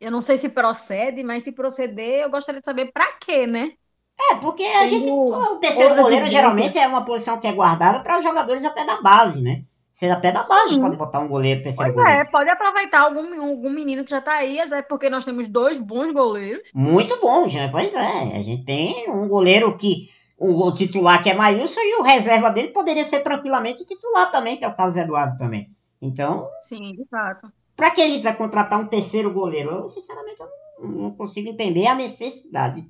[0.00, 3.72] Eu não sei se procede, mas se proceder, eu gostaria de saber pra quê, né?
[4.18, 6.32] É, porque a Tendo gente, o terceiro goleiro ideias.
[6.32, 9.64] geralmente é uma posição que é guardada para os jogadores até da base, né?
[9.92, 10.80] Você até da base Sim.
[10.80, 12.20] pode botar um goleiro, terceiro Pois goleiro.
[12.20, 15.78] é, pode aproveitar algum, algum menino que já tá aí, até porque nós temos dois
[15.78, 16.74] bons goleiros.
[16.74, 17.68] Muito bom, né?
[17.68, 18.36] Pois é.
[18.36, 20.10] A gente tem um goleiro que.
[20.38, 24.56] O, o titular que é Maílson e o reserva dele poderia ser tranquilamente titular também,
[24.56, 25.70] que é o Carlos Eduardo também.
[26.00, 27.50] Então, Sim, de fato.
[27.74, 29.70] pra que a gente vai contratar um terceiro goleiro?
[29.70, 30.48] Eu, sinceramente, eu
[30.82, 32.86] não, não consigo entender a necessidade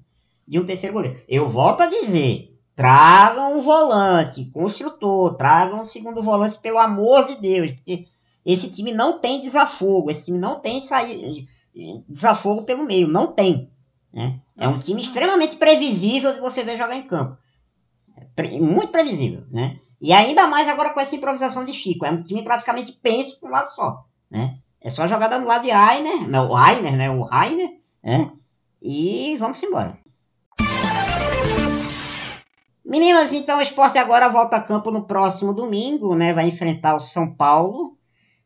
[0.47, 1.21] de um terceiro goleiro.
[1.29, 2.53] Eu volto a dizer.
[2.75, 8.07] Tragam um volante, construtor, tragam um segundo volante, pelo amor de Deus, porque
[8.45, 11.49] esse time não tem desafogo, esse time não tem sair,
[12.07, 13.71] desafogo pelo meio, não tem.
[14.17, 14.41] Né?
[14.57, 17.37] É um time extremamente previsível de você ver jogar em campo.
[18.17, 19.79] É pre- muito previsível, né?
[20.01, 22.07] E ainda mais agora com essa improvisação de Chico.
[22.07, 24.57] É um time praticamente penso para um lado só, né?
[24.81, 27.11] É só jogada no lado de Ainer, não, o Ainer, né?
[27.11, 27.69] O Rainer,
[28.03, 28.33] né?
[28.81, 29.99] E vamos embora.
[32.83, 36.33] Meninas, então o esporte agora volta a campo no próximo domingo, né?
[36.33, 37.99] Vai enfrentar o São Paulo.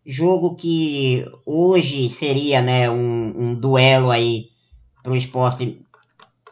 [0.04, 4.49] Jogo que hoje seria né, um, um duelo aí
[5.02, 5.80] para o esporte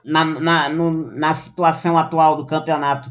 [0.05, 3.11] na, na, no- na situação atual do campeonato.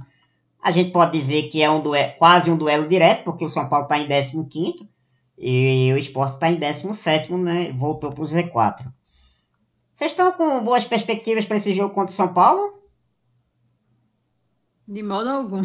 [0.61, 3.69] A gente pode dizer que é um duelo, quase um duelo direto, porque o São
[3.69, 4.89] Paulo está em 15
[5.37, 7.71] e o esporte está em 17, né?
[7.71, 8.85] Voltou para o Z4.
[9.93, 12.77] Vocês estão com boas perspectivas para esse jogo contra o São Paulo?
[14.87, 15.61] De modo algum.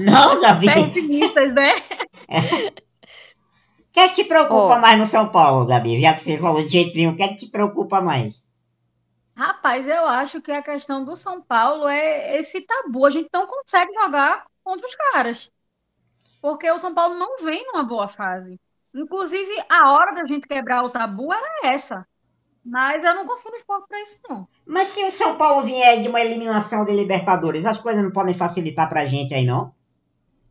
[0.00, 0.66] Não, Gabi?
[0.66, 1.74] Pessimistas, né?
[2.28, 2.83] O
[3.94, 4.78] que é que te preocupa Ó.
[4.80, 6.00] mais no São Paulo, Gabi?
[6.00, 8.44] Já que você falou de jeito nenhum, o que é que te preocupa mais?
[9.36, 13.06] Rapaz, eu acho que a questão do São Paulo é esse tabu.
[13.06, 15.52] A gente não consegue jogar contra os caras.
[16.42, 18.60] Porque o São Paulo não vem numa boa fase.
[18.92, 22.04] Inclusive, a hora da gente quebrar o tabu era essa.
[22.64, 24.48] Mas eu não confio no esporte pra isso, não.
[24.66, 28.34] Mas se o São Paulo vier de uma eliminação de Libertadores, as coisas não podem
[28.34, 29.72] facilitar pra gente aí, não?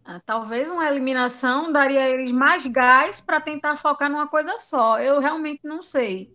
[0.05, 4.99] Ah, Talvez uma eliminação daria a eles mais gás para tentar focar numa coisa só.
[4.99, 6.33] Eu realmente não sei.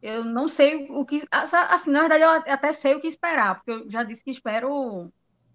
[0.00, 1.26] Eu não sei o que.
[1.30, 5.10] Assim, na verdade, eu até sei o que esperar, porque eu já disse que espero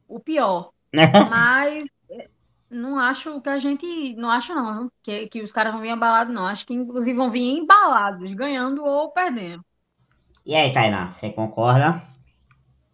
[0.07, 0.71] o, pior.
[1.29, 2.29] Mas eh,
[2.69, 4.13] não acho que a gente.
[4.15, 6.45] Não acho, não, que, que os caras vão vir embalados, não.
[6.45, 9.63] Acho que, inclusive, vão vir embalados, ganhando ou perdendo.
[10.45, 12.01] E aí, Tainá, você concorda?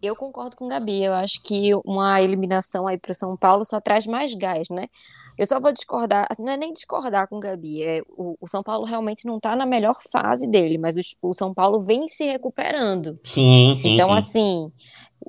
[0.02, 1.04] Eu concordo com o Gabi.
[1.04, 4.86] Eu acho que uma eliminação aí para o São Paulo só traz mais gás, né?
[5.38, 8.46] Eu só vou discordar, assim, não é nem discordar com o Gabi, é, o, o
[8.46, 12.06] São Paulo realmente não está na melhor fase dele, mas o, o São Paulo vem
[12.06, 13.18] se recuperando.
[13.24, 14.14] Sim, sim, Então, sim.
[14.16, 14.72] assim,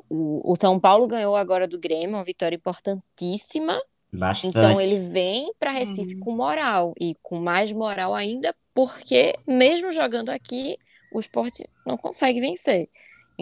[0.09, 3.81] o, o São Paulo ganhou agora do Grêmio, uma vitória importantíssima.
[4.11, 4.49] Bastante.
[4.57, 10.29] Então, ele vem para Recife com moral e com mais moral ainda, porque mesmo jogando
[10.29, 10.77] aqui,
[11.13, 12.89] o esporte não consegue vencer.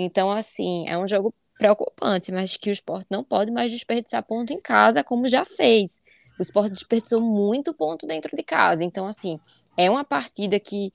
[0.02, 4.54] Então, assim, é um jogo preocupante, mas que o esporte não pode mais desperdiçar ponto
[4.54, 6.02] em casa, como já fez.
[6.40, 8.82] O esporte desperdiçou muito ponto dentro de casa.
[8.84, 9.38] Então, assim,
[9.76, 10.90] é uma partida que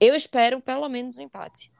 [0.00, 1.70] eu espero pelo menos um empate.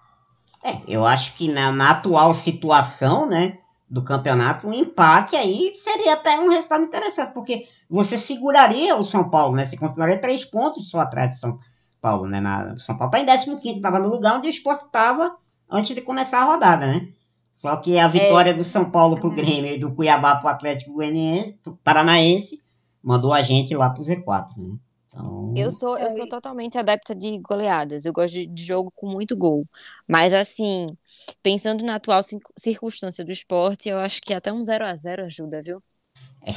[0.63, 3.59] É, eu acho que na, na atual situação, né,
[3.91, 9.29] do campeonato, um empate aí seria até um resultado interessante, porque você seguraria o São
[9.29, 9.67] Paulo, né?
[9.67, 11.59] Você continuaria três pontos só atrás de São
[12.01, 12.41] Paulo, né?
[12.41, 15.37] Na, São Paulo tá em 15 estava no lugar onde o Sport estava
[15.73, 17.09] antes de começar a rodada, né?
[17.53, 21.55] Só que a vitória do São Paulo pro Grêmio e do Cuiabá pro Atlético Goianiense,
[21.63, 22.63] pro Paranaense,
[23.03, 24.77] mandou a gente lá pro Z4, né?
[25.09, 28.07] Então, Eu sou, eu sou totalmente adepta de goleadas.
[28.07, 29.65] Eu gosto de, de jogo com muito gol.
[30.09, 30.97] Mas, assim,
[31.43, 32.23] pensando na atual
[32.57, 35.83] circunstância do esporte, eu acho que até um 0 a 0 ajuda, viu?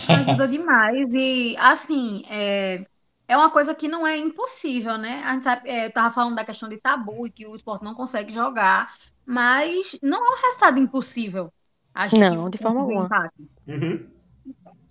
[0.07, 1.09] Ajuda demais.
[1.13, 2.85] E, assim, é,
[3.27, 5.21] é uma coisa que não é impossível, né?
[5.25, 7.83] A gente sabe, é, eu tava falando da questão de tabu e que o esporte
[7.83, 8.93] não consegue jogar,
[9.25, 11.51] mas não é um resultado impossível.
[11.93, 13.05] A gente Não, de forma alguma.
[13.05, 13.35] empate.
[13.67, 14.09] Uhum.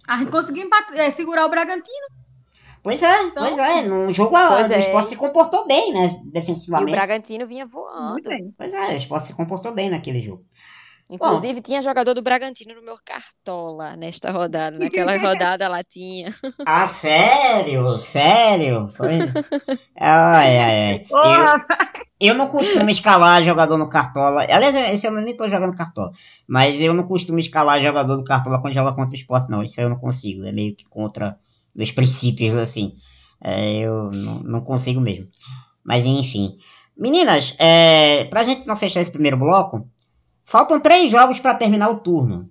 [0.07, 2.07] A gente conseguiu empate- é, segurar o Bragantino.
[2.83, 3.83] Pois é, Então, pois é.
[3.83, 4.79] No jogo o é.
[4.79, 6.09] esporte se comportou bem, né?
[6.23, 6.91] E o Defensivamente.
[6.91, 8.29] Bragantino vinha Muito voando.
[8.29, 8.55] bem.
[8.57, 10.45] Pois é, o esporte se comportou bem naquele jogo.
[11.09, 14.79] Inclusive, tinha jogador do Bragantino no meu cartola nesta rodada.
[14.79, 16.35] Naquela rodada lá tinha.
[16.65, 17.99] Ah, sério?
[17.99, 18.89] Sério?
[18.89, 19.19] Foi?
[20.01, 21.07] Ai, ai, ai.
[22.21, 24.43] Eu, eu não costumo escalar jogador no Cartola.
[24.43, 26.13] Aliás, esse ano eu nem tô jogando Cartola.
[26.49, 29.63] Mas eu não costumo escalar jogador do Cartola quando joga contra o esporte, não.
[29.63, 30.45] Isso eu não consigo.
[30.45, 31.37] É meio que contra
[31.75, 32.97] meus princípios, assim.
[33.43, 35.27] É, eu não, não consigo mesmo.
[35.85, 36.57] Mas enfim.
[36.97, 39.87] Meninas, é, pra gente não fechar esse primeiro bloco,
[40.45, 42.43] faltam três jogos para terminar o turno.
[42.43, 42.49] O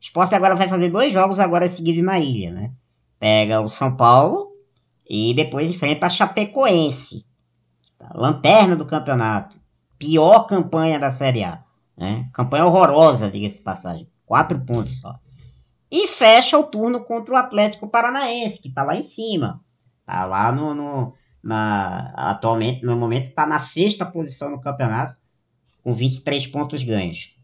[0.00, 2.72] esporte agora vai fazer dois jogos agora seguidos na ilha, né?
[3.18, 4.50] Pega o São Paulo
[5.08, 7.24] e depois enfrenta a Chapecoense.
[8.14, 9.56] Lanterna do campeonato.
[9.98, 11.62] Pior campanha da Série A.
[11.96, 12.28] Né?
[12.32, 14.08] Campanha horrorosa, diga-se de passagem.
[14.26, 15.18] Quatro pontos só.
[15.90, 19.60] E fecha o turno contra o Atlético Paranaense, que tá lá em cima.
[20.04, 20.74] Tá lá no.
[20.74, 21.14] no-
[21.44, 25.16] na, atualmente, no momento, tá na sexta posição no campeonato,
[25.82, 27.34] com 23 pontos ganhos.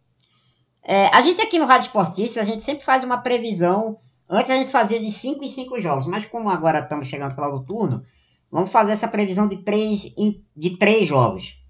[0.83, 3.99] É, a gente aqui no Rádio Esportista, a gente sempre faz uma previsão.
[4.29, 7.53] Antes a gente fazia de 5 em 5 jogos, mas como agora estamos chegando final
[7.53, 8.03] do turno,
[8.51, 10.15] vamos fazer essa previsão de 3
[10.57, 11.63] de três jogos.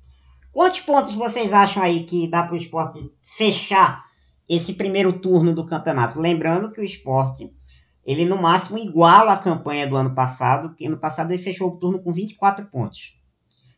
[0.52, 4.04] Quantos pontos vocês acham aí que dá para o esporte fechar
[4.48, 6.18] esse primeiro turno do campeonato?
[6.18, 7.52] Lembrando que o esporte,
[8.04, 11.78] ele no máximo iguala a campanha do ano passado, que ano passado ele fechou o
[11.78, 13.20] turno com 24 pontos.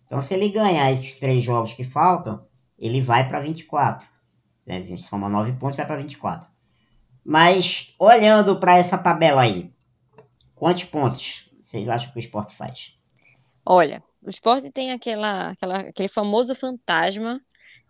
[0.06, 2.44] Então, se ele ganhar esses três jogos que faltam,
[2.80, 4.08] ele vai para 24.
[4.66, 4.96] Né?
[4.96, 6.48] Soma 9 pontos, vai para 24.
[7.22, 9.70] Mas, olhando para essa tabela aí,
[10.54, 12.94] quantos pontos vocês acham que o esporte faz?
[13.64, 17.40] Olha, o esporte tem aquela, aquela, aquele famoso fantasma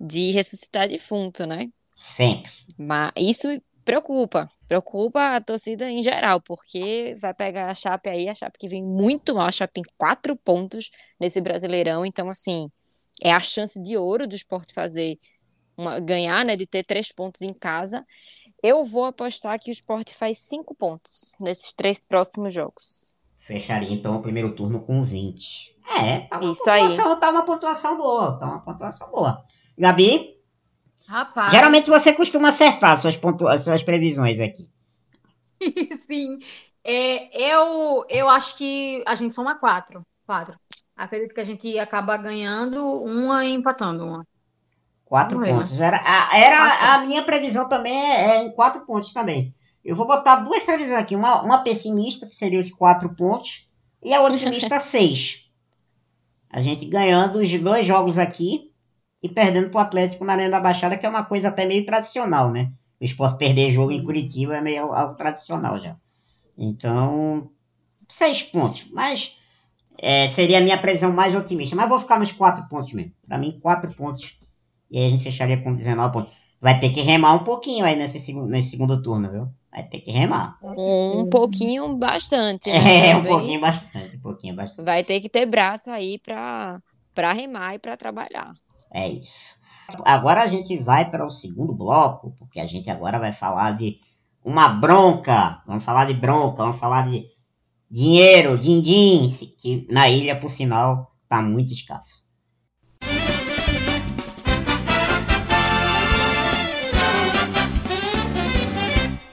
[0.01, 1.69] de ressuscitar defunto, né?
[1.95, 2.51] Sempre.
[2.77, 3.49] Mas isso
[3.85, 4.51] preocupa.
[4.67, 8.85] Preocupa a torcida em geral, porque vai pegar a Chape aí, a Chape que vem
[8.85, 12.71] muito mal, a Chape tem quatro pontos nesse Brasileirão, então assim,
[13.23, 15.19] é a chance de ouro do esporte fazer
[15.77, 18.05] uma, ganhar, né, de ter três pontos em casa.
[18.63, 23.15] Eu vou apostar que o esporte faz cinco pontos nesses três próximos jogos.
[23.39, 25.77] Fecharia então o primeiro turno com 20.
[25.99, 26.97] É, tá uma Isso aí.
[26.97, 29.45] tá uma pontuação boa, tá uma pontuação boa.
[29.77, 30.39] Gabi,
[31.07, 31.51] rapaz.
[31.51, 34.69] geralmente você costuma acertar suas, pontua suas previsões aqui.
[36.07, 36.39] Sim.
[36.85, 40.03] É, eu, eu acho que a gente soma quatro.
[40.27, 40.55] Quatro.
[41.01, 44.27] Acredito que a gente acaba ganhando uma e empatando uma.
[45.07, 45.81] Quatro Vamos ver, pontos.
[45.81, 46.87] Era, a, era Quatro.
[46.87, 49.55] a minha previsão também é, é em quatro pontos também.
[49.83, 51.17] Eu vou botar duas previsões aqui.
[51.17, 53.67] Uma, uma pessimista, que seria os quatro pontos,
[54.03, 55.51] e a otimista, seis.
[56.51, 58.71] A gente ganhando os dois jogos aqui
[59.23, 62.53] e perdendo pro Atlético na Arena da Baixada, que é uma coisa até meio tradicional,
[62.53, 62.71] né?
[63.01, 65.97] O esporte perder jogo em Curitiba é meio algo tradicional já.
[66.59, 67.51] Então,
[68.07, 68.87] seis pontos.
[68.93, 69.40] Mas
[70.03, 71.77] é, seria a minha previsão mais otimista.
[71.77, 73.13] Mas vou ficar nos quatro pontos mesmo.
[73.29, 74.39] Para mim, quatro pontos.
[74.91, 76.33] E aí a gente fecharia com 19 pontos.
[76.59, 79.49] Vai ter que remar um pouquinho aí nesse, nesse segundo turno, viu?
[79.71, 80.59] Vai ter que remar.
[80.63, 83.11] Um pouquinho bastante, né?
[83.13, 84.87] É, um pouquinho bastante, um pouquinho bastante.
[84.87, 86.79] Vai ter que ter braço aí pra,
[87.15, 88.55] pra remar e pra trabalhar.
[88.93, 89.59] É isso.
[90.05, 93.99] Agora a gente vai para o segundo bloco, porque a gente agora vai falar de
[94.45, 95.63] uma bronca.
[95.67, 97.27] Vamos falar de bronca, vamos falar de
[97.91, 102.25] dinheiro, din-din, que na ilha, por sinal, tá muito escasso.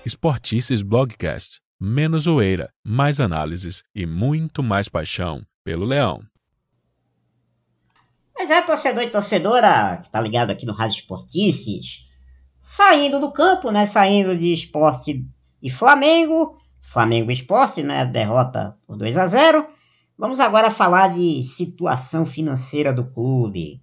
[0.03, 1.59] Esportices Blogcast.
[1.79, 6.23] Menos zoeira, mais análises e muito mais paixão pelo Leão.
[8.35, 12.07] Mas é, torcedor e torcedora que tá ligado aqui no Rádio Esportices,
[12.57, 13.85] saindo do campo, né?
[13.85, 15.23] Saindo de esporte
[15.61, 16.57] e Flamengo,
[16.91, 18.05] Flamengo Esporte, né?
[18.05, 19.65] Derrota por 2 a 0
[20.17, 23.79] Vamos agora falar de situação financeira do clube.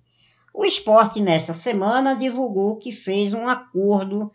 [0.52, 4.32] O esporte, nesta semana, divulgou que fez um acordo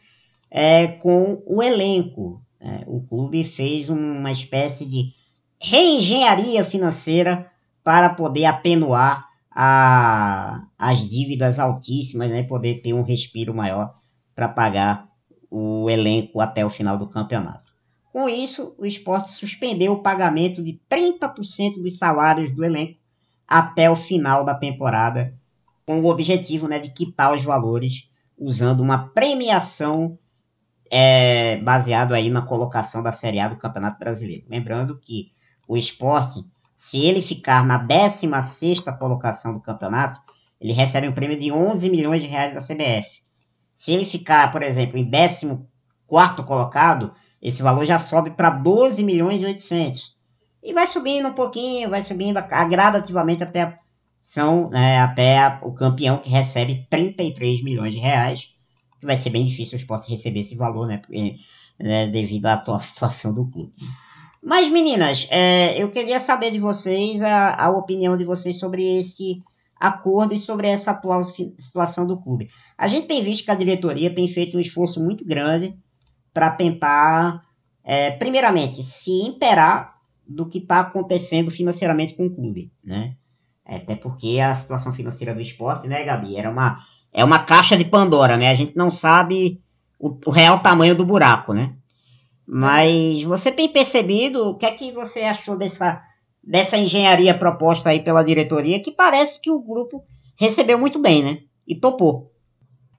[0.50, 2.42] é, com o elenco.
[2.62, 2.84] né?
[2.88, 5.12] o clube fez uma espécie de
[5.62, 7.50] reengenharia financeira
[7.84, 12.44] para poder atenuar a- as dívidas altíssimas, né?
[12.44, 13.94] Poder ter um respiro maior
[14.36, 15.08] para pagar
[15.52, 17.69] o elenco até o final do campeonato.
[18.12, 23.00] Com isso, o esporte suspendeu o pagamento de 30% dos salários do elenco
[23.48, 25.34] até o final da temporada,
[25.86, 30.18] com o objetivo né, de quitar os valores usando uma premiação
[30.90, 34.46] é, baseado aí na colocação da Série A do Campeonato Brasileiro.
[34.50, 35.32] Lembrando que
[35.68, 36.44] o esporte,
[36.76, 40.22] se ele ficar na 16ª colocação do campeonato,
[40.60, 43.22] ele recebe um prêmio de 11 milhões de reais da CBF.
[43.74, 49.42] Se ele ficar, por exemplo, em 14º colocado, esse valor já sobe para 12 milhões
[49.42, 50.16] e 800.
[50.62, 53.78] E vai subindo um pouquinho, vai subindo gradativamente até,
[54.22, 58.54] são, né, até o campeão que recebe 33 milhões de reais.
[59.00, 60.98] Que vai ser bem difícil o esporte receber esse valor, né?
[60.98, 61.38] Porque,
[61.80, 63.74] né devido à atual situação do clube.
[64.44, 69.42] Mas, meninas, é, eu queria saber de vocês a, a opinião de vocês sobre esse
[69.80, 71.24] acordo e sobre essa atual
[71.58, 72.50] situação do clube.
[72.78, 75.78] A gente tem visto que a diretoria tem feito um esforço muito grande
[76.40, 77.44] para tentar,
[77.84, 83.16] é, primeiramente, se imperar do que está acontecendo financeiramente com o clube, né?
[83.66, 86.80] Até porque a situação financeira do esporte, né, Gabi, era uma,
[87.12, 88.50] é uma caixa de Pandora, né?
[88.50, 89.62] A gente não sabe
[90.00, 91.74] o, o real tamanho do buraco, né?
[92.48, 96.02] Mas você tem percebido o que é que você achou dessa,
[96.42, 100.06] dessa engenharia proposta aí pela diretoria, que parece que o grupo
[100.38, 101.40] recebeu muito bem, né?
[101.68, 102.32] E topou.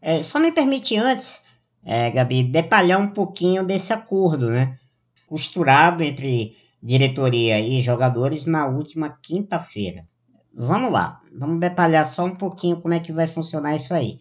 [0.03, 1.43] É, só me permite antes,
[1.85, 4.79] é, Gabi, detalhar um pouquinho desse acordo, né?
[5.27, 10.05] Costurado entre diretoria e jogadores na última quinta-feira.
[10.53, 14.19] Vamos lá, vamos detalhar só um pouquinho como é que vai funcionar isso aí.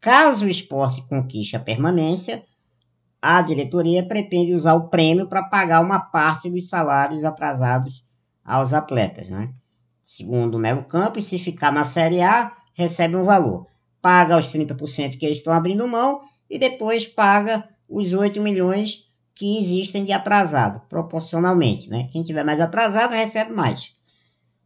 [0.00, 2.44] Caso o esporte conquiste a permanência,
[3.20, 8.04] a diretoria pretende usar o prêmio para pagar uma parte dos salários atrasados
[8.44, 9.28] aos atletas.
[9.28, 9.52] Né?
[10.00, 13.66] Segundo o Melo Campos, se ficar na Série A, recebe um valor.
[14.00, 19.56] Paga os 30% que eles estão abrindo mão e depois paga os 8 milhões que
[19.56, 21.88] existem de atrasado, proporcionalmente.
[21.88, 22.08] Né?
[22.10, 23.94] Quem tiver mais atrasado recebe mais.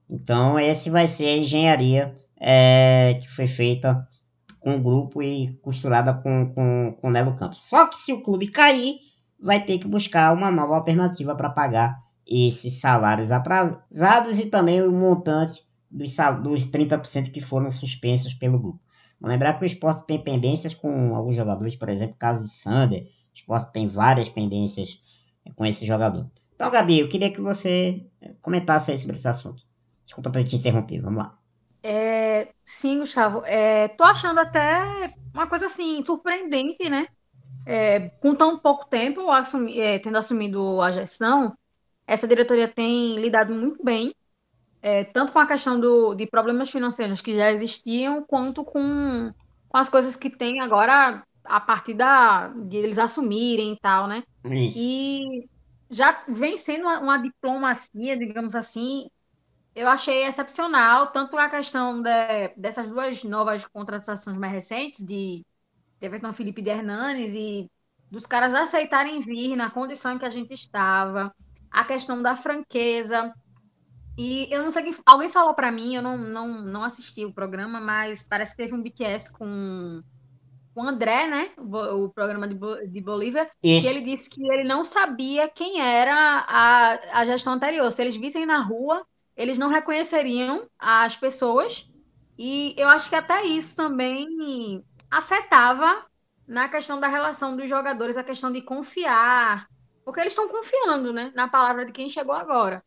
[0.09, 4.07] Então, esse vai ser a engenharia é, que foi feita
[4.59, 7.63] com o grupo e costurada com, com, com o Nelo Campos.
[7.63, 8.97] Só que se o clube cair,
[9.39, 14.91] vai ter que buscar uma nova alternativa para pagar esses salários atrasados e também o
[14.91, 18.84] montante dos, dos 30% que foram suspensos pelo grupo.
[19.21, 22.51] Vamos lembrar que o esporte tem pendências com alguns jogadores, por exemplo, o caso de
[22.51, 23.03] Sander.
[23.05, 25.01] O esporte tem várias pendências
[25.57, 26.31] com esse jogador.
[26.55, 28.05] Então, Gabi, eu queria que você
[28.41, 29.63] comentasse aí sobre esse assunto.
[30.03, 31.39] Desculpa por te interromper, vamos lá.
[31.83, 33.43] É, sim, Gustavo.
[33.45, 37.07] É, tô achando até uma coisa assim surpreendente, né?
[37.67, 41.57] É, com tão pouco tempo assumi, é, tendo assumido a gestão,
[42.07, 44.15] essa diretoria tem lidado muito bem,
[44.85, 49.33] é, tanto com a questão do, de problemas financeiros que já existiam, quanto com,
[49.67, 54.23] com as coisas que tem agora a partir da, de eles assumirem e tal, né?
[54.45, 54.79] Isso.
[54.79, 55.49] E
[55.89, 59.09] já vem sendo uma, uma diplomacia, digamos assim,
[59.75, 65.47] eu achei excepcional, tanto a questão de, dessas duas novas contratações mais recentes, de
[65.99, 67.71] Everton Felipe de Hernanes, e
[68.11, 71.35] dos caras aceitarem vir na condição em que a gente estava,
[71.71, 73.33] a questão da franqueza.
[74.17, 74.95] E eu não sei quem.
[75.05, 78.75] Alguém falou para mim, eu não, não, não assisti o programa, mas parece que teve
[78.75, 80.03] um BTS com
[80.75, 81.51] o André, né?
[81.59, 82.55] O, o programa de,
[82.89, 83.83] de Bolívia, Isso.
[83.83, 87.91] que ele disse que ele não sabia quem era a, a gestão anterior.
[87.91, 89.05] Se eles vissem na rua,
[89.37, 91.89] eles não reconheceriam as pessoas,
[92.39, 96.05] e eu acho que até isso também afetava
[96.47, 99.69] na questão da relação dos jogadores, a questão de confiar,
[100.05, 102.83] porque eles estão confiando né, na palavra de quem chegou agora.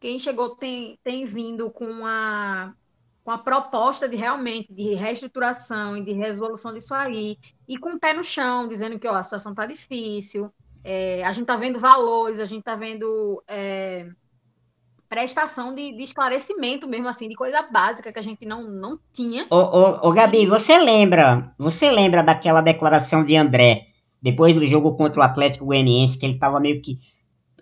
[0.00, 2.72] Quem chegou tem, tem vindo com a,
[3.24, 7.36] com a proposta de realmente de reestruturação e de resolução disso aí,
[7.66, 10.52] e com o pé no chão, dizendo que ó, a situação está difícil,
[10.84, 13.42] é, a gente está vendo valores, a gente está vendo.
[13.46, 14.08] É,
[15.08, 19.46] prestação de, de, esclarecimento mesmo, assim, de coisa básica que a gente não, não tinha.
[19.50, 23.86] Ô, ô, ô, Gabi, você lembra, você lembra daquela declaração de André,
[24.20, 26.98] depois do jogo contra o Atlético Goianiense, que ele estava meio que,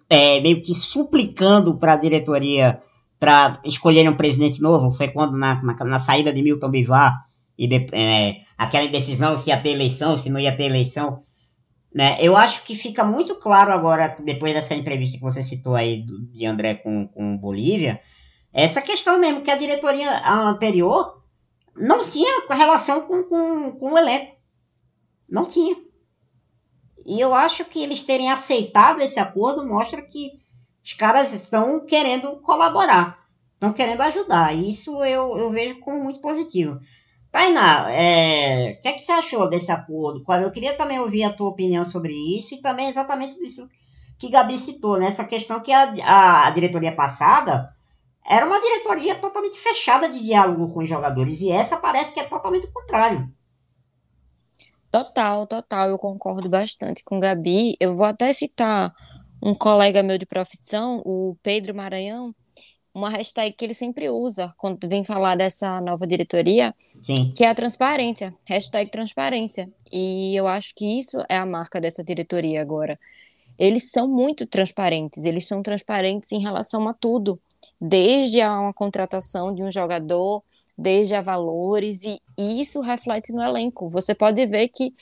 [0.09, 2.81] é, meio que suplicando para a diretoria
[3.19, 4.93] para escolher um presidente novo?
[4.93, 7.27] Foi quando, na, na, na saída de Milton Bivar,
[7.59, 11.23] e de, é, aquela indecisão se ia ter eleição, se não ia ter eleição,
[11.95, 12.19] né?
[12.21, 16.27] Eu acho que fica muito claro agora, depois dessa entrevista que você citou aí do,
[16.27, 18.01] de André com, com Bolívia,
[18.53, 21.23] essa questão mesmo, que a diretoria anterior
[21.75, 24.37] não tinha relação com, com, com o elenco.
[25.29, 25.77] Não tinha.
[27.07, 30.33] E eu acho que eles terem aceitado esse acordo mostra que
[30.85, 33.19] os caras estão querendo colaborar,
[33.55, 34.55] estão querendo ajudar.
[34.55, 36.81] Isso eu, eu vejo como muito positivo.
[37.31, 40.25] Tainá, é, o que, é que você achou desse acordo?
[40.43, 43.69] Eu queria também ouvir a tua opinião sobre isso e também exatamente isso
[44.19, 45.09] que Gabi citou, né?
[45.09, 47.75] Essa questão que a, a, diretoria passada
[48.25, 52.25] era uma diretoria totalmente fechada de diálogo com os jogadores e essa parece que é
[52.25, 53.31] totalmente o contrário.
[54.97, 57.77] Total, total, eu concordo bastante com Gabi.
[57.79, 58.95] Eu vou até citar
[59.43, 62.35] um colega meu de profissão, o Pedro Maranhão,
[62.95, 67.35] uma hashtag que ele sempre usa quando vem falar dessa nova diretoria, Sim.
[67.37, 69.71] que é a transparência, hashtag transparência.
[69.93, 72.99] E eu acho que isso é a marca dessa diretoria agora.
[73.59, 77.39] eles são muito transparentes, eles são transparentes em relação a tudo,
[77.79, 80.43] desde a uma contratação de um jogador,
[80.77, 83.89] desde a valores, e isso reflete no elenco.
[83.89, 84.93] Você pode ver que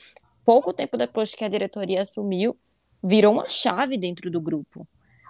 [0.45, 2.57] pouco tempo depois que a diretoria assumiu,
[3.03, 4.87] virou uma chave dentro do grupo.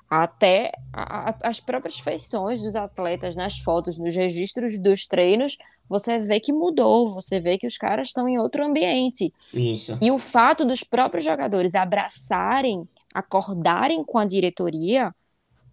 [0.09, 5.57] Até a, a, as próprias feições dos atletas nas fotos, nos registros dos treinos,
[5.89, 9.33] você vê que mudou, você vê que os caras estão em outro ambiente.
[9.53, 9.99] Isso.
[10.01, 15.13] E o fato dos próprios jogadores abraçarem, acordarem com a diretoria,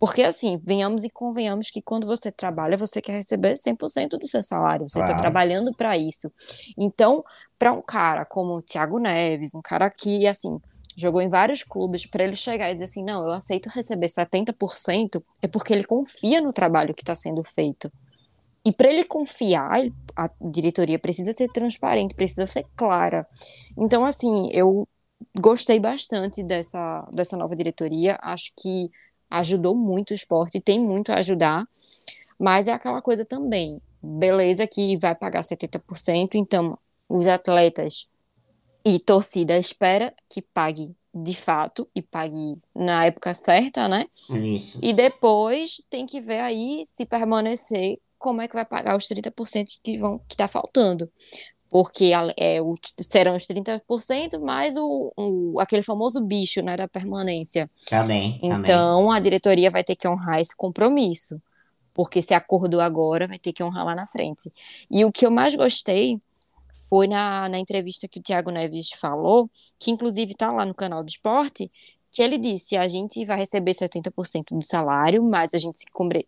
[0.02, 4.42] porque assim, venhamos e convenhamos que quando você trabalha, você quer receber 100% do seu
[4.42, 5.22] salário, você está Claro.
[5.22, 6.32] trabalhando para isso.
[6.76, 7.24] Então,
[7.60, 10.60] para um cara como o Thiago Neves, um cara que, assim,
[10.98, 15.24] jogou em vários clubes, para ele chegar e dizer assim: não, eu aceito receber 70%,
[15.40, 17.92] é porque ele confia no trabalho que está sendo feito.
[18.66, 19.82] E para ele confiar,
[20.18, 23.28] a diretoria precisa ser transparente, precisa ser clara.
[23.78, 24.88] Então, assim, eu
[25.40, 28.18] gostei bastante dessa, dessa nova diretoria.
[28.22, 28.90] Acho que
[29.32, 31.66] ajudou muito o esporte, tem muito a ajudar.
[32.38, 33.82] Mas é aquela coisa também.
[34.02, 36.78] Beleza que vai pagar 70%, então
[37.08, 38.10] os atletas
[38.84, 44.08] e torcida espera que pague de fato e pague na época certa, né?
[44.30, 44.80] Isso.
[44.82, 49.80] E depois tem que ver aí se permanecer como é que vai pagar os 30%
[49.84, 51.12] que vão que tá faltando.
[51.72, 57.70] Porque é, o, serão os 30% mais o, o, aquele famoso bicho né, da permanência.
[57.90, 58.38] Também.
[58.44, 61.42] Então a diretoria vai ter que honrar esse compromisso.
[61.94, 64.52] Porque se acordou agora, vai ter que honrar lá na frente.
[64.90, 66.20] E o que eu mais gostei
[66.90, 69.50] foi na, na entrevista que o Thiago Neves falou,
[69.80, 71.72] que inclusive está lá no canal do esporte,
[72.12, 75.86] que ele disse: a gente vai receber 70% do salário, mas a gente se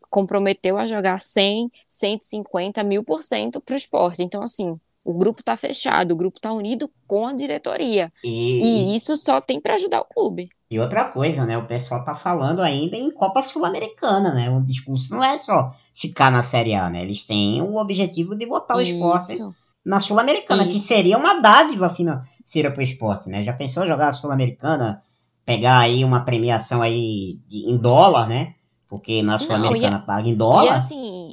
[0.09, 4.23] comprometeu a jogar 100, 150 mil por cento para o esporte.
[4.23, 8.12] Então, assim, o grupo está fechado, o grupo está unido com a diretoria.
[8.24, 10.49] E, E isso só tem para ajudar o clube.
[10.70, 11.58] e outra coisa, né?
[11.58, 14.49] O pessoal tá falando ainda em Copa Sul-Americana, né?
[14.49, 17.04] O discurso não é só ficar na Série A, né?
[17.04, 19.38] Eles têm o objetivo de botar o esporte
[19.86, 23.43] na Sul-Americana, que seria uma dádiva financeira pro esporte, né?
[23.43, 25.04] Já pensou jogar a Sul-Americana,
[25.45, 28.56] pegar aí uma premiação aí de- em dólar, né?
[28.89, 30.76] Porque na Sul-Americana paga em E dólar.
[30.76, 31.32] assim,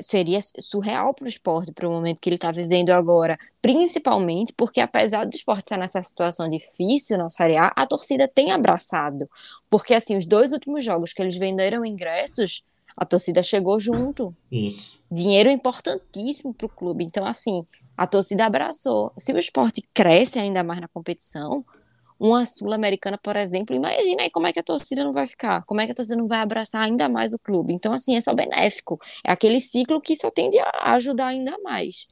[0.00, 3.36] seria surreal para o esporte, para o momento que ele está vivendo agora.
[3.60, 8.50] Principalmente porque, apesar do esporte estar nessa situação difícil na Série A, a torcida tem
[8.50, 9.28] abraçado.
[9.70, 12.62] Porque, assim, os dois últimos jogos que eles venderam ingressos,
[12.96, 14.34] a torcida chegou junto.
[14.50, 15.00] Isso.
[15.10, 17.04] Dinheiro importantíssimo para o clube.
[17.04, 17.66] Então, assim,
[17.96, 19.12] a torcida abraçou.
[19.16, 21.64] Se o esporte cresce ainda mais na competição,
[22.18, 25.80] uma Sul-Americana, por exemplo, imagina aí como é que a torcida não vai ficar, como
[25.80, 27.72] é que a torcida não vai abraçar ainda mais o clube.
[27.72, 28.98] Então, assim, é só benéfico.
[29.24, 32.06] É aquele ciclo que só tende a ajudar ainda mais.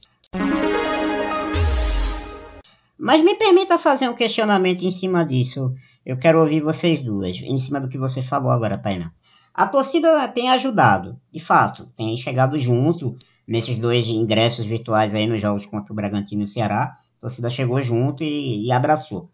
[2.97, 5.73] Mas me permita fazer um questionamento em cima disso.
[6.05, 9.11] Eu quero ouvir vocês duas, em cima do que você falou agora, Tainá.
[9.53, 15.41] A torcida tem ajudado, de fato, tem chegado junto nesses dois ingressos virtuais aí nos
[15.41, 16.97] jogos contra o Bragantino e o Ceará.
[17.17, 19.29] A torcida chegou junto e, e abraçou.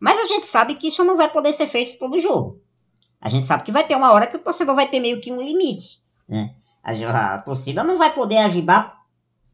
[0.00, 2.60] Mas a gente sabe que isso não vai poder ser feito todo jogo.
[3.20, 5.30] A gente sabe que vai ter uma hora que o torcedor vai ter meio que
[5.30, 6.02] um limite.
[6.26, 6.54] Né?
[6.82, 9.02] A, a torcida não vai poder ajudar,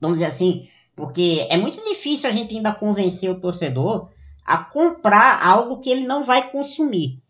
[0.00, 4.08] vamos dizer assim, porque é muito difícil a gente ainda convencer o torcedor
[4.44, 7.20] a comprar algo que ele não vai consumir.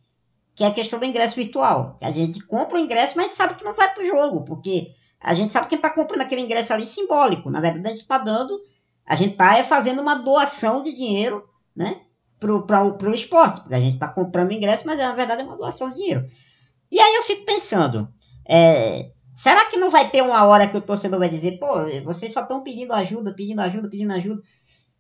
[0.55, 1.97] Que é a questão do ingresso virtual.
[2.03, 4.95] A gente compra o ingresso, mas a gente sabe que não vai pro jogo, porque
[5.21, 7.51] a gente sabe que está comprando aquele ingresso ali simbólico.
[7.51, 8.61] Na verdade, a gente está dando,
[9.05, 12.03] a gente está é fazendo uma doação de dinheiro, né?
[12.39, 15.89] Pra, pro esporte, porque a gente está comprando ingresso, mas na verdade é uma doação
[15.89, 16.29] de dinheiro.
[16.91, 18.09] E aí eu fico pensando,
[18.47, 21.67] é, será que não vai ter uma hora que o torcedor vai dizer, pô,
[22.05, 24.43] vocês só estão pedindo ajuda, pedindo ajuda, pedindo ajuda,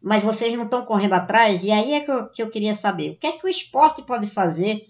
[0.02, 1.62] mas vocês não estão correndo atrás?
[1.62, 4.02] E aí é que eu, que eu queria saber, o que é que o esporte
[4.02, 4.82] pode fazer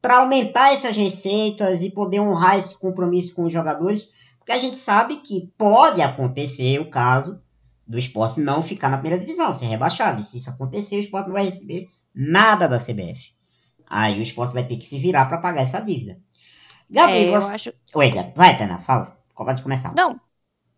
[0.00, 4.08] para aumentar essas receitas e poder honrar esse compromisso com os jogadores?
[4.38, 7.40] Porque a gente sabe que pode acontecer o caso
[7.90, 10.20] do esporte não ficar na primeira divisão, ser rebaixado.
[10.20, 13.32] E se isso acontecer, o esporte não vai receber nada da CBF.
[13.84, 16.16] Aí o esporte vai ter que se virar para pagar essa dívida.
[16.88, 17.52] Gabi, É, você...
[17.52, 17.72] acho.
[17.92, 18.32] Oi, Gabi.
[18.36, 19.18] Vai, Tana, fala.
[19.34, 19.92] Pode começar.
[19.94, 20.20] Não,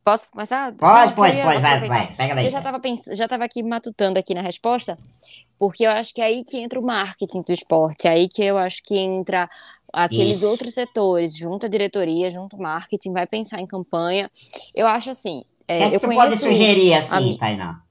[0.03, 0.73] posso começar?
[0.73, 2.17] Pode, pode, pode, vai, vai.
[2.17, 2.47] Pega daí.
[2.47, 3.05] Eu já estava pens...
[3.13, 4.97] já tava aqui matutando aqui na resposta,
[5.59, 8.43] porque eu acho que é aí que entra o marketing do esporte, é aí que
[8.43, 9.51] eu acho que entra
[9.93, 10.49] aqueles Isso.
[10.49, 14.31] outros setores, junto à diretoria, junto ao marketing, vai pensar em campanha.
[14.75, 16.29] Eu acho assim, O que é, é que eu tu conheço...
[16.29, 17.83] pode sugerir assim, a Tainá?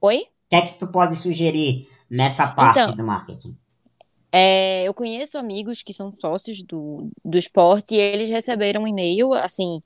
[0.00, 0.18] Oi?
[0.18, 3.56] O que é que tu pode sugerir nessa parte Então, do marketing?
[4.32, 9.34] É, eu conheço amigos que são sócios do, do esporte e eles receberam um e-mail,
[9.34, 9.82] assim,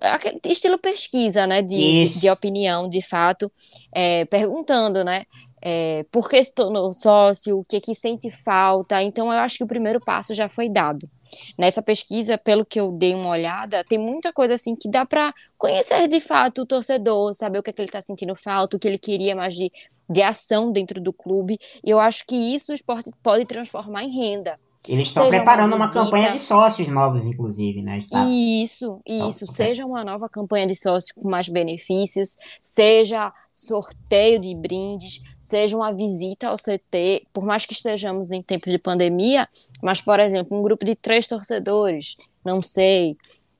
[0.00, 3.50] aquele estilo pesquisa, né, de, de, de opinião, de fato,
[3.92, 5.24] é, perguntando, né,
[5.60, 9.02] é, por que se tornou sócio, o que, que sente falta.
[9.02, 11.08] Então, eu acho que o primeiro passo já foi dado.
[11.56, 15.34] Nessa pesquisa, pelo que eu dei uma olhada, tem muita coisa assim que dá para
[15.56, 18.80] conhecer de fato o torcedor, saber o que, é que ele está sentindo falta, o
[18.80, 19.70] que ele queria mais de,
[20.08, 21.58] de ação dentro do clube.
[21.84, 24.58] E eu acho que isso o esporte pode transformar em renda.
[24.86, 27.98] Eles estão preparando uma, uma, campanha de sócios novos, inclusive, né?
[27.98, 28.24] Está...
[28.24, 29.44] Isso, isso.
[29.44, 35.76] Então, seja uma nova campanha de sócios com mais benefícios, seja sorteio de brindes, seja
[35.76, 39.48] uma visita ao CT, por mais que estejamos em tempos de pandemia,
[39.82, 43.16] mas, por exemplo, um grupo de três torcedores, não sei,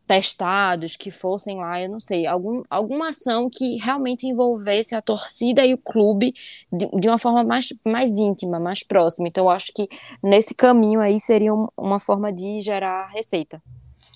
[0.08, 5.64] testados que fossem lá, eu não sei, algum, alguma ação que realmente envolvesse a torcida
[5.64, 6.32] e o clube
[6.72, 9.28] de, de uma forma mais, mais íntima, mais próxima.
[9.28, 9.86] Então, eu acho que
[10.22, 13.62] nesse caminho aí seria um, uma forma de gerar receita.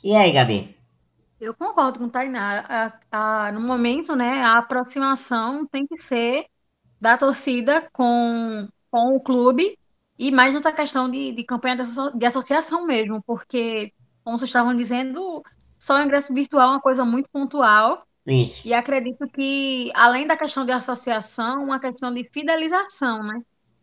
[0.03, 0.75] E aí, Gabi?
[1.39, 2.93] Eu concordo com o Tainá.
[3.11, 6.47] A, a, no momento, né, a aproximação tem que ser
[6.99, 9.77] da torcida com, com o clube
[10.19, 13.93] e mais nessa questão de, de campanha de, de associação mesmo, porque,
[14.25, 15.43] como vocês estavam dizendo,
[15.83, 18.07] só o ingresso virtual é uma coisa muito pontual.
[18.25, 18.69] Isso.
[18.69, 23.43] E acredito que, além da questão de associação, uma questão de fidelização, né?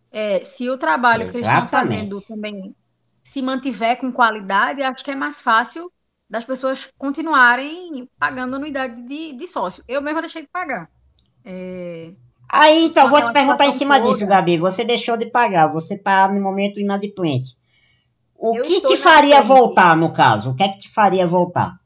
[0.10, 1.32] É, se o trabalho Exatamente.
[1.32, 2.74] que eles estão fazendo também
[3.22, 5.92] se mantiver com qualidade, acho que é mais fácil
[6.30, 9.84] das pessoas continuarem pagando anuidade de, de sócio.
[9.86, 10.90] Eu mesmo deixei de pagar.
[11.44, 12.14] É...
[12.48, 14.10] Aí, então, vou te perguntar em cima toda.
[14.10, 14.58] disso, Gabi.
[14.58, 17.58] Você deixou de pagar, você está no momento inadimplente.
[18.38, 20.52] O eu que te faria voltar, no caso?
[20.52, 21.79] O que é que te faria voltar?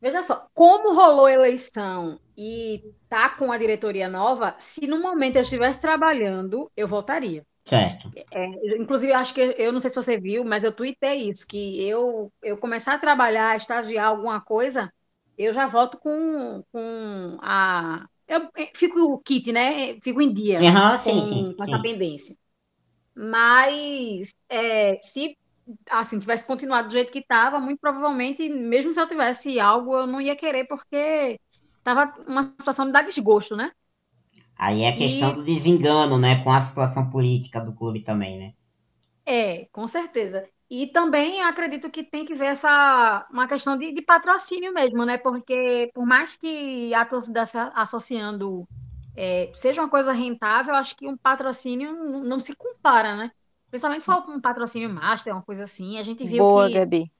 [0.00, 5.36] Veja só, como rolou a eleição e tá com a diretoria nova, se no momento
[5.36, 7.44] eu estivesse trabalhando, eu voltaria.
[7.64, 8.10] Certo.
[8.32, 11.82] É, inclusive, acho que eu não sei se você viu, mas eu tuitei isso, que
[11.86, 14.90] eu, eu começar a trabalhar, estagiar alguma coisa,
[15.36, 18.06] eu já volto com, com a.
[18.26, 20.00] Eu fico o kit, né?
[20.00, 21.72] Fico em dia uhum, com, sim, sim, com sim.
[21.72, 22.36] essa pendência.
[23.14, 25.36] Mas é, se
[25.90, 30.06] assim, tivesse continuado do jeito que estava, muito provavelmente, mesmo se eu tivesse algo, eu
[30.06, 31.40] não ia querer, porque
[31.78, 33.70] estava uma situação de dar desgosto, né?
[34.58, 35.34] Aí é a questão e...
[35.34, 38.54] do desengano, né, com a situação política do clube também, né?
[39.24, 40.48] É, com certeza.
[40.68, 45.18] E também acredito que tem que ver essa uma questão de, de patrocínio mesmo, né?
[45.18, 47.44] Porque por mais que a torcida
[47.74, 48.68] associando
[49.16, 51.92] é, seja uma coisa rentável, acho que um patrocínio
[52.24, 53.30] não se compara, né?
[53.70, 55.98] Principalmente se for um patrocínio master, uma coisa assim.
[55.98, 56.74] A gente viu Boa, que.
[56.74, 57.12] Gabi.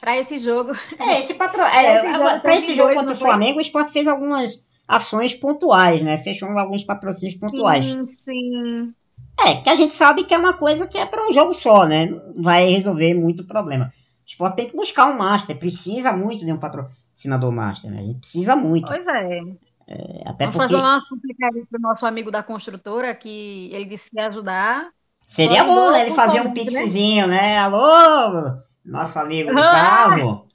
[0.00, 0.72] Para esse jogo.
[0.98, 1.60] É, esse patro...
[1.62, 6.18] é, para esse jogo contra o Flamengo, o Sport fez algumas ações pontuais, né?
[6.18, 7.84] Fechou alguns patrocínios pontuais.
[7.84, 8.94] Sim, sim.
[9.38, 11.86] É, que a gente sabe que é uma coisa que é para um jogo só,
[11.86, 12.06] né?
[12.06, 13.86] Não vai resolver muito problema.
[13.86, 17.98] O Sport tem que buscar um master, precisa muito de um patrocinador master, né?
[17.98, 18.86] A gente precisa muito.
[18.86, 19.40] Pois é.
[19.88, 20.58] é até Vamos porque...
[20.58, 24.90] fazer uma súplica para o nosso amigo da construtora, que ele disse que ia ajudar.
[25.30, 26.02] Seria bom, né?
[26.02, 27.40] Ele fazer um pixzinho, né?
[27.40, 27.58] né?
[27.58, 30.48] Alô, nosso amigo Gustavo.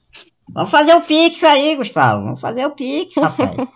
[0.52, 2.24] Vamos fazer o pix aí, Gustavo.
[2.24, 3.74] Vamos fazer o pix, rapaz.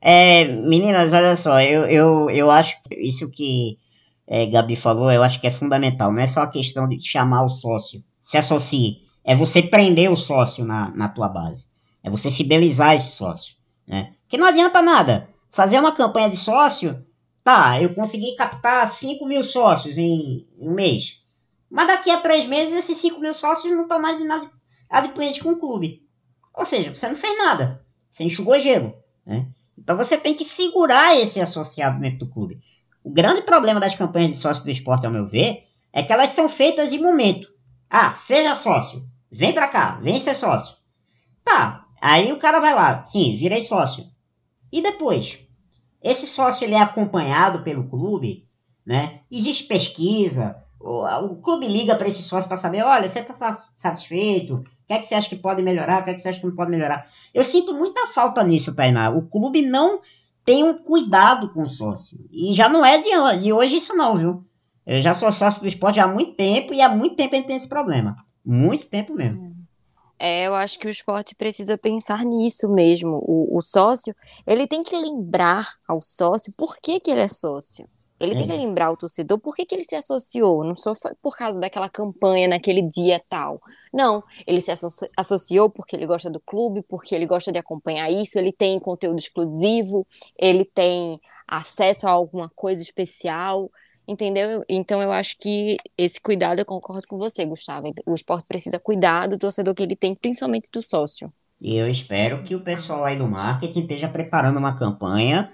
[0.00, 3.76] é, meninas, olha só, eu, eu, eu acho que isso que
[4.24, 6.12] é, Gabi falou, eu acho que é fundamental.
[6.12, 8.98] Não é só a questão de chamar o sócio, se associe.
[9.24, 11.66] É você prender o sócio na, na tua base.
[12.00, 13.56] É você fidelizar esse sócio.
[13.88, 14.12] Né?
[14.28, 17.04] Que não adianta nada fazer uma campanha de sócio,
[17.42, 21.22] tá, eu consegui captar 5 mil sócios em um mês.
[21.70, 24.20] Mas daqui a três meses esses 5 mil sócios não estão mais
[24.88, 26.02] adimplentes com o clube.
[26.54, 27.84] Ou seja, você não fez nada.
[28.10, 28.94] Você enxugou gelo.
[29.24, 29.46] Né?
[29.76, 32.60] Então você tem que segurar esse associado dentro do clube.
[33.04, 36.30] O grande problema das campanhas de sócio do esporte, ao meu ver, é que elas
[36.30, 37.48] são feitas de momento.
[37.88, 39.02] Ah, seja sócio.
[39.30, 40.76] Vem pra cá, vem ser sócio.
[41.44, 43.06] Tá, aí o cara vai lá.
[43.06, 44.04] Sim, virei sócio.
[44.72, 45.38] E depois?
[46.02, 48.46] Esse sócio ele é acompanhado pelo clube,
[48.86, 49.20] né?
[49.30, 54.54] Existe pesquisa, o, o clube liga para esse sócio para saber, olha, você está satisfeito?
[54.54, 56.00] O que é que você acha que pode melhorar?
[56.00, 57.06] O que é que você acha que não pode melhorar?
[57.34, 59.10] Eu sinto muita falta nisso, Tainá.
[59.10, 60.00] O clube não
[60.44, 62.18] tem um cuidado com o sócio.
[62.30, 64.44] E já não é de, de hoje isso não, viu?
[64.86, 67.46] Eu já sou sócio do esporte há muito tempo e há muito tempo a gente
[67.46, 68.16] tem esse problema.
[68.44, 69.54] Muito tempo mesmo.
[70.18, 73.22] É, eu acho que o esporte precisa pensar nisso mesmo.
[73.22, 74.14] O, o sócio,
[74.46, 77.88] ele tem que lembrar ao sócio por que, que ele é sócio.
[78.20, 78.58] Ele tem que uhum.
[78.58, 80.64] lembrar ao torcedor por que, que ele se associou.
[80.64, 83.60] Não só foi por causa daquela campanha naquele dia tal.
[83.92, 84.72] Não, ele se
[85.16, 89.18] associou porque ele gosta do clube, porque ele gosta de acompanhar isso, ele tem conteúdo
[89.18, 90.06] exclusivo,
[90.36, 93.70] ele tem acesso a alguma coisa especial.
[94.08, 94.64] Entendeu?
[94.66, 97.92] Então eu acho que esse cuidado, eu concordo com você, Gustavo.
[98.06, 101.30] O esporte precisa cuidar do torcedor que ele tem, principalmente do sócio.
[101.60, 105.50] E eu espero que o pessoal aí do marketing esteja preparando uma campanha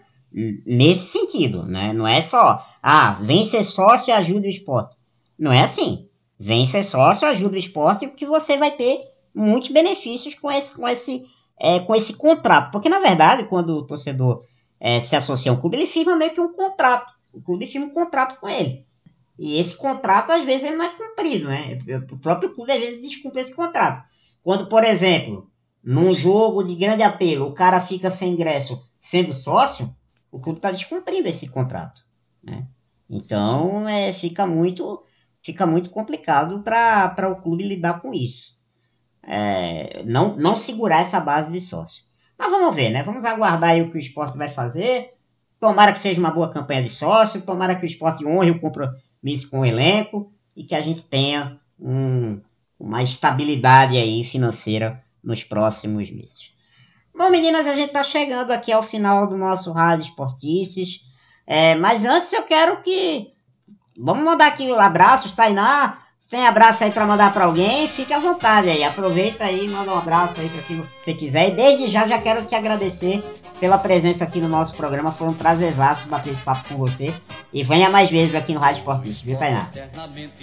[0.64, 1.92] nesse sentido, né?
[1.92, 4.96] Não é só, ah, vem ser sócio e ajuda o esporte.
[5.36, 6.08] Não é assim.
[6.38, 8.98] Vem ser sócio, ajuda o esporte, porque você vai ter
[9.34, 11.24] muitos benefícios com esse, com esse,
[11.58, 12.70] é, com esse contrato.
[12.70, 14.44] Porque, na verdade, quando o torcedor
[14.78, 17.13] é, se associa a um clube, ele firma meio que um contrato.
[17.34, 18.86] O clube firma um contrato com ele.
[19.38, 21.78] E esse contrato, às vezes, ele não é cumprido, né?
[22.10, 24.04] O próprio clube, às vezes, descumpre esse contrato.
[24.42, 25.50] Quando, por exemplo,
[25.82, 29.94] num jogo de grande apelo, o cara fica sem ingresso sendo sócio,
[30.30, 32.02] o clube está descumprindo esse contrato.
[32.42, 32.66] Né?
[33.08, 35.02] Então, é, fica muito
[35.42, 38.58] fica muito complicado para o clube lidar com isso.
[39.22, 42.04] É, não, não segurar essa base de sócio.
[42.38, 43.02] Mas vamos ver, né?
[43.02, 45.13] Vamos aguardar o que o esporte vai fazer.
[45.64, 49.48] Tomara que seja uma boa campanha de sócio, tomara que o esporte honre o compromisso
[49.50, 52.38] com o elenco e que a gente tenha um,
[52.78, 56.52] uma estabilidade aí financeira nos próximos meses.
[57.16, 61.00] Bom, meninas, a gente está chegando aqui ao final do nosso Rádio Esportices.
[61.46, 63.32] É, mas antes eu quero que
[63.96, 65.98] Vamos mandar aqui abraços, Tainá.
[66.24, 68.82] Se tem abraço aí para mandar para alguém, fique à vontade aí.
[68.82, 71.48] Aproveita aí, manda um abraço aí para quem você quiser.
[71.48, 73.22] E desde já já quero te agradecer
[73.60, 75.12] pela presença aqui no nosso programa.
[75.12, 77.12] Foi um prazerzaço bater esse papo com você.
[77.52, 79.68] E venha mais vezes aqui no Rádio Esportista, viu, Tainá?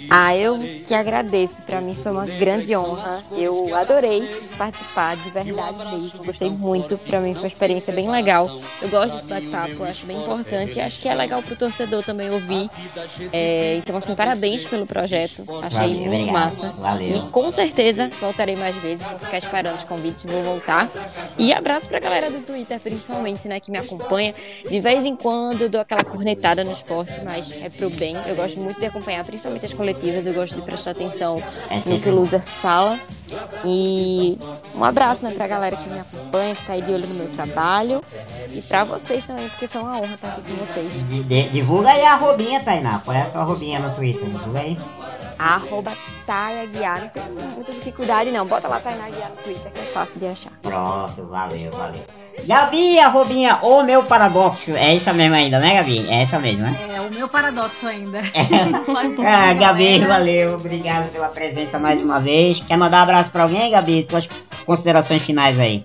[0.08, 1.60] Ah, eu que agradeço.
[1.62, 3.20] Para mim foi uma grande honra.
[3.32, 4.24] Eu adorei
[4.56, 6.24] participar, de verdade mesmo.
[6.24, 6.96] Gostei muito.
[6.96, 8.48] Para mim foi uma experiência bem legal.
[8.80, 10.80] Eu gosto desse bate-papo, acho bem importante.
[10.80, 12.70] Acho que é legal pro torcedor também ouvir.
[13.32, 15.44] É, então, assim, parabéns pelo projeto.
[15.84, 16.32] Achei Valeu, muito obrigado.
[16.32, 16.72] massa.
[16.78, 17.16] Valeu.
[17.16, 19.06] E com certeza voltarei mais vezes.
[19.06, 20.88] Vou ficar esperando os convites, vou voltar.
[21.38, 24.34] E abraço pra galera do Twitter, principalmente, né, que me acompanha.
[24.68, 28.16] De vez em quando eu dou aquela cornetada no esporte esporte, mas é pro bem.
[28.26, 31.42] Eu gosto muito de acompanhar, principalmente as coletivas, eu gosto de prestar atenção
[31.86, 32.98] no que o loser fala.
[33.64, 34.38] E
[34.74, 37.28] um abraço né, pra galera que me acompanha, que tá aí de olho no meu
[37.30, 38.00] trabalho.
[38.50, 41.50] E pra vocês também, porque foi uma honra estar aqui com vocês.
[41.52, 43.00] Divulga aí a arrobinha, Tainá.
[43.00, 44.24] Qual é a sua arrobinha no Twitter?
[44.24, 44.78] Divulga aí.
[45.38, 45.92] Arroba
[46.26, 47.00] Taia Guiar.
[47.00, 47.22] Não tem
[47.54, 48.46] muita dificuldade, não.
[48.46, 50.52] Bota lá Tainá Guiar no Twitter, que é fácil de achar.
[50.62, 52.21] Pronto, valeu, valeu.
[52.46, 54.72] Gabi, arrobinha, o meu paradoxo.
[54.74, 56.06] É essa mesmo ainda, né, Gabi?
[56.08, 56.74] É essa mesmo, né?
[56.94, 58.18] É, o meu paradoxo ainda.
[58.18, 59.22] É.
[59.26, 60.54] ah, Gabi, valeu.
[60.54, 62.60] Obrigado pela presença mais uma vez.
[62.60, 64.04] Quer mandar um abraço pra alguém, Gabi?
[64.08, 64.28] Tuas
[64.64, 65.84] considerações finais aí.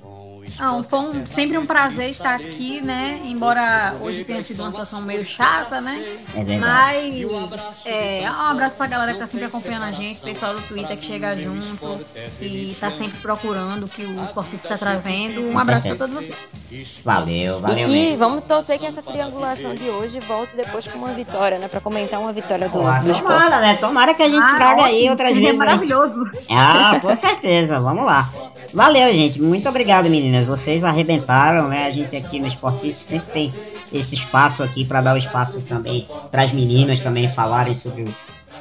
[0.49, 3.21] Foi um, sempre um prazer estar aqui, né?
[3.25, 6.17] Embora hoje tenha sido uma situação meio chata, né?
[6.35, 7.25] É verdade.
[7.29, 10.97] Mas é, um abraço pra galera que tá sempre acompanhando a gente, pessoal do Twitter
[10.97, 12.05] que chega junto
[12.41, 15.41] e tá sempre procurando o que o esportista tá trazendo.
[15.51, 17.01] Um abraço pra todos vocês.
[17.03, 17.77] Valeu, valeu.
[17.77, 18.17] E que mesmo.
[18.17, 21.67] vamos torcer que essa triangulação de hoje volte depois com uma vitória, né?
[21.67, 23.75] Pra comentar uma vitória do, Pô, do tomara, né?
[23.75, 25.49] Tomara que a gente ah, traga aí outras vezes.
[25.49, 26.29] É maravilhoso.
[26.49, 27.79] Ah, com certeza.
[27.79, 28.29] Vamos lá.
[28.73, 29.41] Valeu, gente.
[29.41, 30.36] Muito obrigado, meninas.
[30.45, 31.85] Vocês arrebentaram, né?
[31.85, 33.45] A gente aqui no Esportista sempre tem
[33.93, 38.05] esse espaço aqui para dar o espaço também para as meninas também falarem sobre,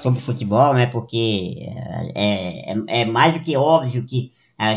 [0.00, 0.86] sobre futebol, né?
[0.86, 1.68] Porque
[2.14, 4.32] é, é, é mais do que óbvio que,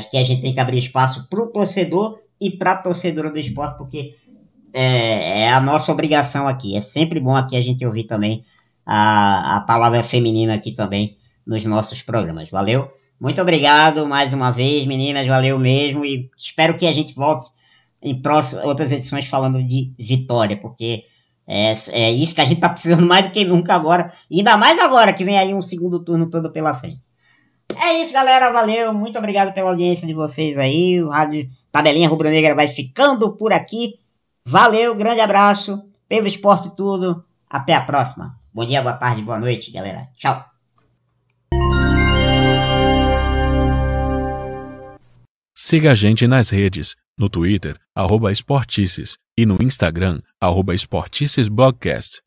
[0.09, 3.37] que a gente tem que abrir espaço para o torcedor e para a torcedora do
[3.37, 4.15] esporte, porque
[4.73, 6.75] é, é, a nossa obrigação aqui.
[6.75, 8.43] É sempre bom aqui a gente ouvir também
[8.85, 12.49] a, a palavra feminina aqui também nos nossos programas.
[12.49, 12.91] Valeu?
[13.19, 16.05] Muito obrigado mais uma vez, meninas, valeu mesmo.
[16.05, 17.49] E espero que a gente volte
[18.01, 21.03] em próximas, outras edições falando de vitória, porque
[21.45, 24.55] é, é isso que a gente tá precisando mais do que nunca agora, e ainda
[24.55, 27.01] mais agora que vem aí um segundo turno todo pela frente.
[27.75, 32.29] É isso, galera, valeu, muito obrigado pela audiência de vocês aí, o Rádio Tabelinha Rubro
[32.29, 33.95] Negra vai ficando por aqui,
[34.45, 38.35] valeu, grande abraço, pelo esporte tudo, até a próxima.
[38.53, 40.58] Bom dia, boa tarde, boa noite, galera, tchau.
[45.61, 52.21] Siga a gente nas redes, no Twitter, arroba Esportices, e no Instagram, arroba Esporticesblogcast.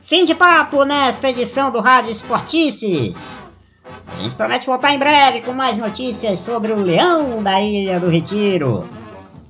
[0.00, 3.42] Fim de papo nesta edição do Rádio Esportices.
[4.06, 8.08] A gente promete voltar em breve com mais notícias sobre o Leão da Ilha do
[8.08, 8.88] Retiro.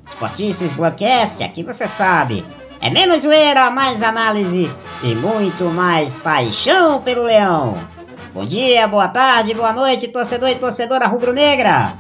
[0.07, 2.47] Esportices Blogcast, aqui você sabe,
[2.81, 4.71] é menos zoeira, mais análise
[5.03, 7.96] e muito mais paixão pelo Leão.
[8.37, 11.95] Bom dia, boa tarde, boa noite, torcedor e torcedora rubro-negra.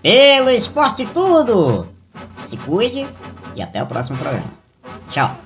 [0.00, 1.86] Pelo esporte tudo.
[2.40, 3.06] Se cuide
[3.54, 4.50] e até o próximo programa.
[5.10, 5.36] Tchau.